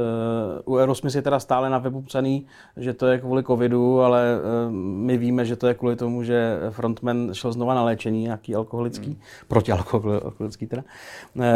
U 0.66 0.76
Aerosmith 0.76 1.16
je 1.16 1.22
teda 1.22 1.40
stále 1.40 1.70
na 1.70 1.78
webu 1.78 2.02
psaný, 2.02 2.46
že 2.78 2.94
to 2.94 3.08
je 3.08 3.20
kvůli 3.20 3.44
covidu, 3.44 4.02
ale 4.02 4.24
my 4.72 5.18
víme, 5.18 5.46
že 5.46 5.56
to 5.56 5.68
je 5.68 5.74
kvůli 5.74 5.96
tomu, 5.96 6.24
že 6.24 6.60
frontman 6.70 7.30
šel 7.34 7.52
znova 7.52 7.74
na 7.74 7.84
léčení, 7.84 8.24
nějaký 8.24 8.56
alkoholický, 8.56 9.10
mm. 9.10 9.18
protialkoholický 9.48 10.68
teda. 10.68 10.84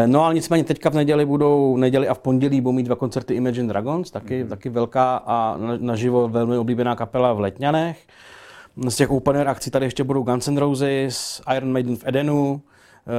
No 0.06 0.23
ale 0.23 0.34
nicméně 0.34 0.63
teďka 0.63 0.89
v 0.89 0.93
neděli 0.93 1.25
budou, 1.25 1.77
neděli 1.77 2.08
a 2.08 2.13
v 2.13 2.19
pondělí 2.19 2.62
budou 2.62 2.73
mít 2.73 2.84
dva 2.84 2.95
koncerty 2.95 3.34
Imagine 3.34 3.67
Dragons, 3.67 4.12
taky, 4.12 4.43
mm. 4.43 4.49
taky 4.49 4.69
velká 4.69 5.23
a 5.25 5.58
naživo 5.77 6.27
velmi 6.27 6.58
oblíbená 6.58 6.95
kapela 6.95 7.34
v 7.34 7.39
Letňanech. 7.39 7.97
Z 8.88 8.96
těch 8.96 9.12
opener 9.12 9.48
akcí 9.48 9.72
tady 9.72 9.86
ještě 9.86 10.04
budou 10.04 10.24
Guns 10.24 10.48
N' 10.48 10.58
Roses, 10.58 11.42
Iron 11.56 11.72
Maiden 11.72 11.96
v 11.96 12.08
Edenu, 12.08 12.62
eh, 12.62 13.12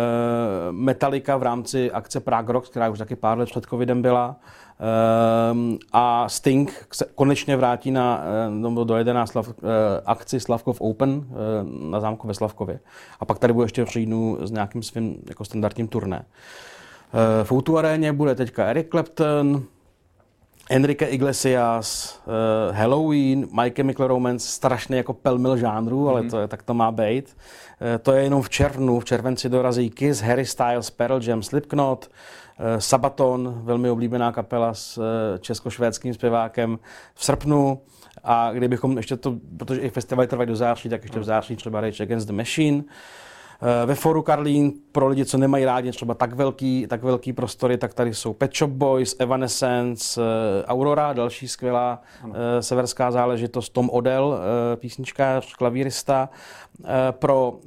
Metallica 0.71 1.37
v 1.37 1.43
rámci 1.43 1.91
akce 1.93 2.21
Prague 2.21 2.53
Rock, 2.53 2.69
která 2.69 2.89
už 2.89 2.99
taky 2.99 3.17
pár 3.17 3.39
let 3.39 3.49
před 3.51 3.67
covidem 3.67 4.03
byla. 4.03 4.37
Eh, 4.81 5.79
a 5.93 6.29
Sting 6.29 6.87
se 6.93 7.07
konečně 7.15 7.57
vrátí 7.57 7.91
na, 7.91 8.23
no, 8.49 8.85
dojede 8.85 9.15
na 9.15 9.27
Slav, 9.27 9.49
akci 10.07 10.41
Slavkov 10.41 10.81
Open 10.81 11.27
na 11.91 12.01
zámku 12.01 12.29
ve 12.29 12.35
Slavkově. 12.35 12.81
A 13.21 13.25
pak 13.25 13.39
tady 13.39 13.53
bude 13.53 13.65
ještě 13.65 13.85
v 13.85 13.89
říjnu 13.89 14.39
s 14.41 14.51
nějakým 14.51 14.83
svým 14.83 15.23
jako 15.29 15.45
standardním 15.45 15.89
turné. 15.89 16.25
V 17.43 17.53
Outu 17.53 17.79
aréně 17.79 18.13
bude 18.13 18.35
teďka 18.35 18.67
Eric 18.67 18.87
Clapton, 18.91 19.65
Enrique 20.71 21.07
Iglesias, 21.07 22.21
uh, 22.27 22.77
Halloween, 22.77 23.49
My 23.53 23.71
Chemical 23.77 24.07
Romance, 24.07 24.49
strašný 24.49 24.97
jako 24.97 25.13
pelmil 25.13 25.57
žánru, 25.57 26.05
mm-hmm. 26.05 26.09
ale 26.09 26.21
mhm. 26.21 26.31
to 26.31 26.41
je, 26.41 26.49
tak 26.49 26.63
to 26.63 26.75
má 26.75 26.93
být. 26.93 27.37
Uh, 27.81 27.87
to 28.03 28.13
je 28.13 28.23
jenom 28.23 28.43
v 28.43 28.51
červnu, 28.51 29.01
v 29.01 29.05
červenci 29.05 29.49
dorazí 29.49 29.91
Kiss, 29.91 30.21
Harry 30.21 30.47
Styles, 30.47 30.91
Pearl 30.91 31.21
Jam, 31.23 31.43
Slipknot, 31.43 32.11
uh, 32.11 32.65
Sabaton, 32.79 33.61
velmi 33.65 33.91
oblíbená 33.91 34.33
kapela 34.33 34.75
s 34.75 34.99
uh, 34.99 35.05
česko-švédským 35.41 36.15
zpěvákem 36.15 36.79
v 37.15 37.25
srpnu. 37.25 37.81
A 38.25 38.53
kdybychom 38.53 38.97
ještě 38.97 39.17
to, 39.17 39.37
protože 39.59 39.81
i 39.81 39.91
festivaly 39.91 40.27
trvají 40.27 40.49
do 40.49 40.57
září, 40.57 40.89
tak 40.89 41.03
ještě 41.03 41.21
v 41.21 41.25
září 41.25 41.57
třeba 41.57 41.81
Rage 41.81 42.03
Against 42.03 42.27
the 42.27 42.33
Machine. 42.33 42.77
Uh, 42.77 42.91
ve 43.87 43.95
foru 43.95 44.23
Karlín 44.23 44.73
pro 44.93 45.09
lidi, 45.09 45.25
co 45.25 45.39
nemají 45.39 45.65
rádi 45.65 45.91
třeba 45.91 46.15
tak 46.15 46.35
velký, 46.35 46.87
tak 46.87 47.03
velký 47.03 47.33
prostory, 47.33 47.79
tak 47.79 47.95
tady 47.95 48.15
jsou 48.15 48.33
Pet 48.33 48.57
Shop 48.57 48.71
Boys, 48.71 49.17
Evanescence, 49.19 50.21
eh, 50.23 50.67
Aurora, 50.67 51.13
další 51.13 51.49
skvělá 51.49 52.03
ano. 52.23 52.35
Eh, 52.37 52.63
severská 52.63 53.11
záležitost, 53.11 53.69
Tom 53.69 53.91
Odell, 53.91 54.39
písničkář, 54.77 55.55
klavírista. 55.55 56.29
Pro 57.11 57.59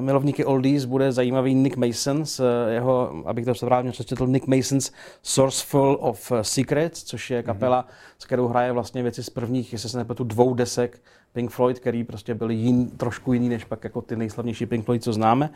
milovníky 0.00 0.44
oldies 0.44 0.84
bude 0.84 1.12
zajímavý 1.12 1.54
Nick 1.54 1.76
Mason, 1.76 2.24
jeho, 2.68 3.12
abych 3.26 3.44
to 3.44 3.54
správně 3.54 3.90
přečetl, 3.90 4.26
Nick 4.26 4.46
Mason's 4.46 4.92
Sourceful 5.22 5.98
of 6.00 6.32
Secrets, 6.42 7.02
což 7.02 7.30
je 7.30 7.42
kapela, 7.42 7.82
mm-hmm. 7.82 8.16
s 8.18 8.24
kterou 8.24 8.48
hraje 8.48 8.72
vlastně 8.72 9.02
věci 9.02 9.22
z 9.22 9.30
prvních, 9.30 9.72
jestli 9.72 9.88
se 9.88 9.98
nepletu, 9.98 10.24
dvou 10.24 10.54
desek 10.54 11.00
Pink 11.38 11.50
Floyd, 11.50 11.78
který 11.78 12.04
prostě 12.04 12.34
byli 12.34 12.54
jin, 12.54 12.90
trošku 12.90 13.32
jiný 13.32 13.48
než 13.48 13.64
pak 13.64 13.84
jako 13.84 14.00
ty 14.02 14.16
nejslavnější 14.16 14.66
Pink 14.66 14.84
Floyd, 14.84 15.02
co 15.02 15.12
známe. 15.12 15.50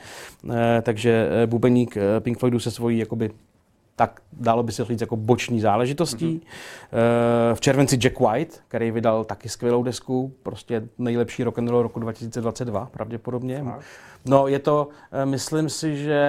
E, 0.55 0.83
takže 0.83 1.29
eh, 1.31 1.47
bubeník 1.47 1.97
eh, 1.97 2.21
Pink 2.21 2.39
Floydu 2.39 2.59
se 2.59 2.71
svojí 2.71 2.99
jakoby 2.99 3.31
tak 3.97 4.21
dalo 4.33 4.63
by 4.63 4.73
se 4.73 4.85
říct 4.85 5.01
jako 5.01 5.17
boční 5.17 5.61
záležitostí. 5.61 6.41
Mm-hmm. 6.41 7.55
V 7.55 7.61
červenci 7.61 7.97
Jack 7.97 8.21
White, 8.21 8.61
který 8.69 8.91
vydal 8.91 9.25
taky 9.25 9.49
skvělou 9.49 9.83
desku, 9.83 10.33
prostě 10.43 10.89
nejlepší 10.99 11.45
rock 11.45 11.59
and 11.59 11.69
roll 11.69 11.83
roku 11.83 12.01
2022 12.01 12.89
pravděpodobně. 12.93 13.65
Tak. 13.65 13.81
No 14.27 14.49
je 14.49 14.59
to, 14.59 14.89
myslím 15.25 15.69
si, 15.69 15.97
že, 15.97 16.27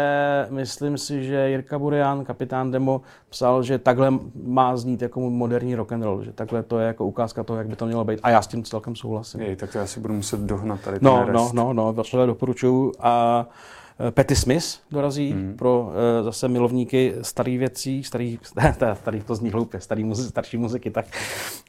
myslím 0.49 0.97
si, 0.97 1.23
že 1.23 1.49
Jirka 1.49 1.79
Burian, 1.79 2.25
kapitán 2.25 2.71
Demo, 2.71 3.01
psal, 3.29 3.63
že 3.63 3.77
takhle 3.77 4.13
má 4.43 4.77
znít 4.77 5.01
jako 5.01 5.19
moderní 5.19 5.75
rock 5.75 5.91
and 5.91 6.03
roll, 6.03 6.23
že 6.23 6.31
takhle 6.31 6.63
to 6.63 6.79
je 6.79 6.87
jako 6.87 7.05
ukázka 7.05 7.43
toho, 7.43 7.57
jak 7.57 7.67
by 7.67 7.75
to 7.75 7.85
mělo 7.85 8.03
být. 8.03 8.19
A 8.23 8.29
já 8.29 8.41
s 8.41 8.47
tím 8.47 8.63
celkem 8.63 8.95
souhlasím. 8.95 9.41
Jej, 9.41 9.55
tak 9.55 9.71
to 9.71 9.77
já 9.77 9.87
si 9.87 9.99
budu 9.99 10.13
muset 10.13 10.39
dohnat 10.39 10.81
tady 10.81 10.97
No, 11.01 11.25
no, 11.25 11.51
no, 11.53 11.73
no, 11.73 11.93
no, 12.13 12.25
doporučuju. 12.25 12.91
A 12.99 13.45
Eh, 13.49 13.82
Petty 14.11 14.35
Smith 14.35 14.65
dorazí 14.91 15.33
mm. 15.33 15.55
pro 15.57 15.81
uh, 15.81 15.93
zase 16.23 16.47
milovníky 16.47 17.13
starých 17.21 17.59
věcí, 17.59 18.03
starých, 18.03 18.39
starých 18.93 19.23
to 19.23 19.35
zní 19.35 19.49
hloupě, 19.49 19.79
starý 19.79 20.03
muzi, 20.03 20.29
starší 20.29 20.57
muziky, 20.57 20.91
tak 20.91 21.05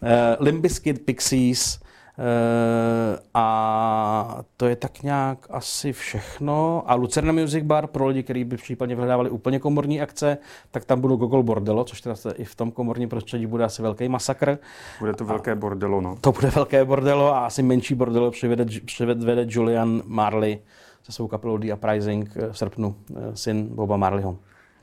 uh, 0.02 0.08
Limbiskit, 0.40 1.04
Pixies, 1.04 1.80
Uh, 2.18 3.18
a 3.34 4.42
to 4.56 4.66
je 4.66 4.76
tak 4.76 5.02
nějak 5.02 5.46
asi 5.50 5.92
všechno. 5.92 6.82
A 6.86 6.94
Lucerna 6.94 7.32
Music 7.32 7.64
Bar 7.64 7.86
pro 7.86 8.06
lidi, 8.06 8.22
kteří 8.22 8.44
by 8.44 8.56
případně 8.56 8.94
vyhledávali 8.94 9.30
úplně 9.30 9.58
komorní 9.58 10.00
akce, 10.00 10.38
tak 10.70 10.84
tam 10.84 11.00
budou 11.00 11.16
Gogol 11.16 11.42
Bordelo, 11.42 11.84
což 11.84 12.00
teda 12.00 12.14
i 12.36 12.44
v 12.44 12.54
tom 12.54 12.70
komorním 12.70 13.08
prostředí 13.08 13.46
bude 13.46 13.64
asi 13.64 13.82
velký 13.82 14.08
masakr. 14.08 14.58
Bude 14.98 15.12
to 15.12 15.24
velké 15.24 15.52
a 15.52 15.54
bordelo, 15.54 16.00
no. 16.00 16.16
To 16.20 16.32
bude 16.32 16.50
velké 16.50 16.84
bordelo 16.84 17.34
a 17.34 17.46
asi 17.46 17.62
menší 17.62 17.94
bordelo 17.94 18.30
přivede, 18.30 18.64
přivede 18.84 19.46
Julian 19.48 20.02
Marley 20.04 20.58
se 21.04 21.12
svou 21.12 21.28
kapelou 21.28 21.56
The 21.56 21.74
Uprising 21.74 22.36
eh, 22.36 22.52
v 22.52 22.58
srpnu, 22.58 22.96
eh, 23.10 23.36
syn 23.36 23.68
Boba 23.68 23.96
Marleyho. 23.96 24.38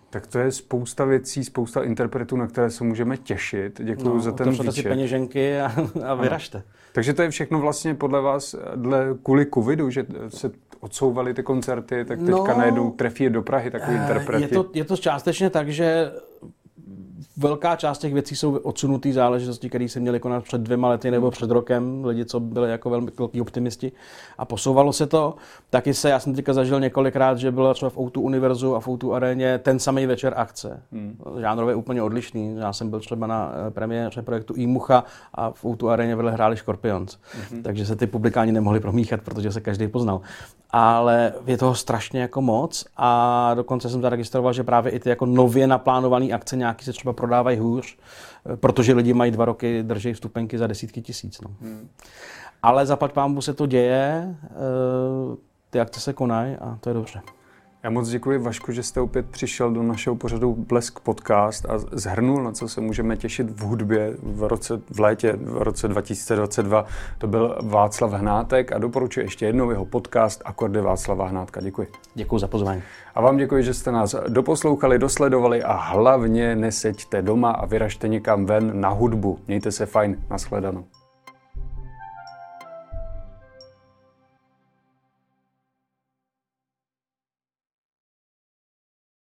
Tak 0.09 0.27
to 0.27 0.39
je 0.39 0.51
spousta 0.51 1.05
věcí, 1.05 1.43
spousta 1.43 1.83
interpretů, 1.83 2.37
na 2.37 2.47
které 2.47 2.69
se 2.69 2.83
můžeme 2.83 3.17
těšit. 3.17 3.81
Děkuji 3.83 4.13
no, 4.13 4.19
za 4.19 4.31
ten 4.31 4.49
výčet. 4.49 4.71
si 4.71 4.83
peněženky 4.83 5.61
a, 5.61 5.71
a 6.07 6.13
vyražte. 6.13 6.57
Ano. 6.57 6.67
Takže 6.93 7.13
to 7.13 7.21
je 7.21 7.29
všechno 7.29 7.59
vlastně 7.59 7.95
podle 7.95 8.21
vás, 8.21 8.55
dle, 8.75 9.07
kvůli 9.23 9.45
covidu, 9.53 9.89
že 9.89 10.05
se 10.27 10.51
odsouvaly 10.79 11.33
ty 11.33 11.43
koncerty, 11.43 12.05
tak 12.05 12.19
teďka 12.19 12.53
no, 12.53 12.57
najednou 12.57 12.91
trefí 12.91 13.29
do 13.29 13.41
Prahy 13.41 13.71
takový 13.71 13.97
eh, 13.97 14.01
interpreti. 14.01 14.43
Je 14.43 14.47
to, 14.47 14.69
je 14.73 14.83
to 14.83 14.97
částečně 14.97 15.49
tak, 15.49 15.69
že 15.69 16.11
velká 17.41 17.75
část 17.75 17.97
těch 17.97 18.13
věcí 18.13 18.35
jsou 18.35 18.55
odsunuté 18.55 19.13
záležitosti, 19.13 19.69
které 19.69 19.89
se 19.89 19.99
měly 19.99 20.19
konat 20.19 20.43
před 20.43 20.61
dvěma 20.61 20.89
lety 20.89 21.11
nebo 21.11 21.31
před 21.31 21.51
rokem, 21.51 22.05
lidi, 22.05 22.25
co 22.25 22.39
byli 22.39 22.69
jako 22.69 22.89
velmi 22.89 23.11
velký 23.17 23.41
optimisti 23.41 23.91
a 24.37 24.45
posouvalo 24.45 24.93
se 24.93 25.07
to. 25.07 25.35
Taky 25.69 25.93
se, 25.93 26.09
já 26.09 26.19
jsem 26.19 26.35
teďka 26.35 26.53
zažil 26.53 26.79
několikrát, 26.79 27.37
že 27.37 27.51
bylo 27.51 27.73
třeba 27.73 27.89
v 27.89 27.97
Outu 27.97 28.21
Univerzu 28.21 28.75
a 28.75 28.79
v 28.79 28.87
Outu 28.87 29.13
aréně 29.13 29.57
ten 29.57 29.79
samý 29.79 30.05
večer 30.05 30.33
akce. 30.37 30.83
Hmm. 30.91 31.17
Žánrově 31.39 31.75
úplně 31.75 32.03
odlišný. 32.03 32.55
Já 32.55 32.73
jsem 32.73 32.89
byl 32.89 32.99
třeba 32.99 33.27
na 33.27 33.51
eh, 33.67 33.71
premiéře 33.71 34.21
projektu 34.21 34.53
Imucha 34.53 35.03
a 35.35 35.51
v 35.51 35.65
Outu 35.65 35.89
aréně 35.89 36.15
vedle 36.15 36.31
hráli 36.31 36.57
Scorpions. 36.57 37.17
Hmm. 37.51 37.63
Takže 37.63 37.85
se 37.85 37.95
ty 37.95 38.07
publikáni 38.07 38.51
nemohli 38.51 38.79
promíchat, 38.79 39.21
protože 39.21 39.51
se 39.51 39.61
každý 39.61 39.87
poznal. 39.87 40.21
Ale 40.69 41.33
je 41.45 41.57
toho 41.57 41.75
strašně 41.75 42.21
jako 42.21 42.41
moc 42.41 42.85
a 42.97 43.51
dokonce 43.53 43.89
jsem 43.89 44.01
zaregistroval, 44.01 44.53
že 44.53 44.63
právě 44.63 44.91
i 44.91 44.99
ty 44.99 45.09
jako 45.09 45.25
nově 45.25 45.67
naplánované 45.67 46.25
akce 46.25 46.55
nějaký 46.55 46.85
se 46.85 46.93
třeba 46.93 47.13
prodávají 47.31 47.57
hůř, 47.57 47.97
eh, 48.53 48.57
protože 48.57 48.93
lidi 48.93 49.13
mají 49.13 49.31
dva 49.31 49.45
roky, 49.45 49.83
drží 49.83 50.13
vstupenky 50.13 50.57
za 50.57 50.67
desítky 50.67 51.01
tisíc. 51.01 51.41
No. 51.41 51.49
Hmm. 51.61 51.89
Ale 52.63 52.85
zaplať 52.85 53.13
pámbu 53.13 53.41
se 53.41 53.53
to 53.53 53.65
děje, 53.65 54.35
eh, 54.43 54.49
ty 55.69 55.79
akce 55.79 55.99
se 55.99 56.13
konají 56.13 56.55
a 56.55 56.77
to 56.81 56.89
je 56.89 56.93
dobře. 56.93 57.21
Já 57.83 57.89
moc 57.89 58.09
děkuji 58.09 58.37
Vašku, 58.37 58.71
že 58.71 58.83
jste 58.83 59.01
opět 59.01 59.25
přišel 59.25 59.71
do 59.71 59.83
našeho 59.83 60.15
pořadu 60.15 60.55
Blesk 60.55 60.99
podcast 60.99 61.65
a 61.65 61.77
zhrnul, 61.77 62.43
na 62.43 62.51
co 62.51 62.67
se 62.67 62.81
můžeme 62.81 63.17
těšit 63.17 63.49
v 63.49 63.61
hudbě 63.61 64.13
v, 64.23 64.43
roce, 64.43 64.81
v 64.89 64.99
létě 64.99 65.33
v 65.33 65.61
roce 65.61 65.87
2022. 65.87 66.85
To 67.17 67.27
byl 67.27 67.57
Václav 67.61 68.11
Hnátek 68.11 68.71
a 68.71 68.77
doporučuji 68.77 69.19
ještě 69.19 69.45
jednou 69.45 69.69
jeho 69.69 69.85
podcast 69.85 70.41
Akordy 70.45 70.81
Václava 70.81 71.27
Hnátka. 71.27 71.61
Děkuji. 71.61 71.87
Děkuji 72.15 72.39
za 72.39 72.47
pozvání. 72.47 72.81
A 73.15 73.21
vám 73.21 73.37
děkuji, 73.37 73.63
že 73.63 73.73
jste 73.73 73.91
nás 73.91 74.15
doposlouchali, 74.27 74.99
dosledovali 74.99 75.63
a 75.63 75.73
hlavně 75.73 76.55
neseďte 76.55 77.21
doma 77.21 77.51
a 77.51 77.65
vyražte 77.65 78.07
někam 78.07 78.45
ven 78.45 78.81
na 78.81 78.89
hudbu. 78.89 79.39
Mějte 79.47 79.71
se 79.71 79.85
fajn. 79.85 80.17
Nashledanou. 80.29 80.85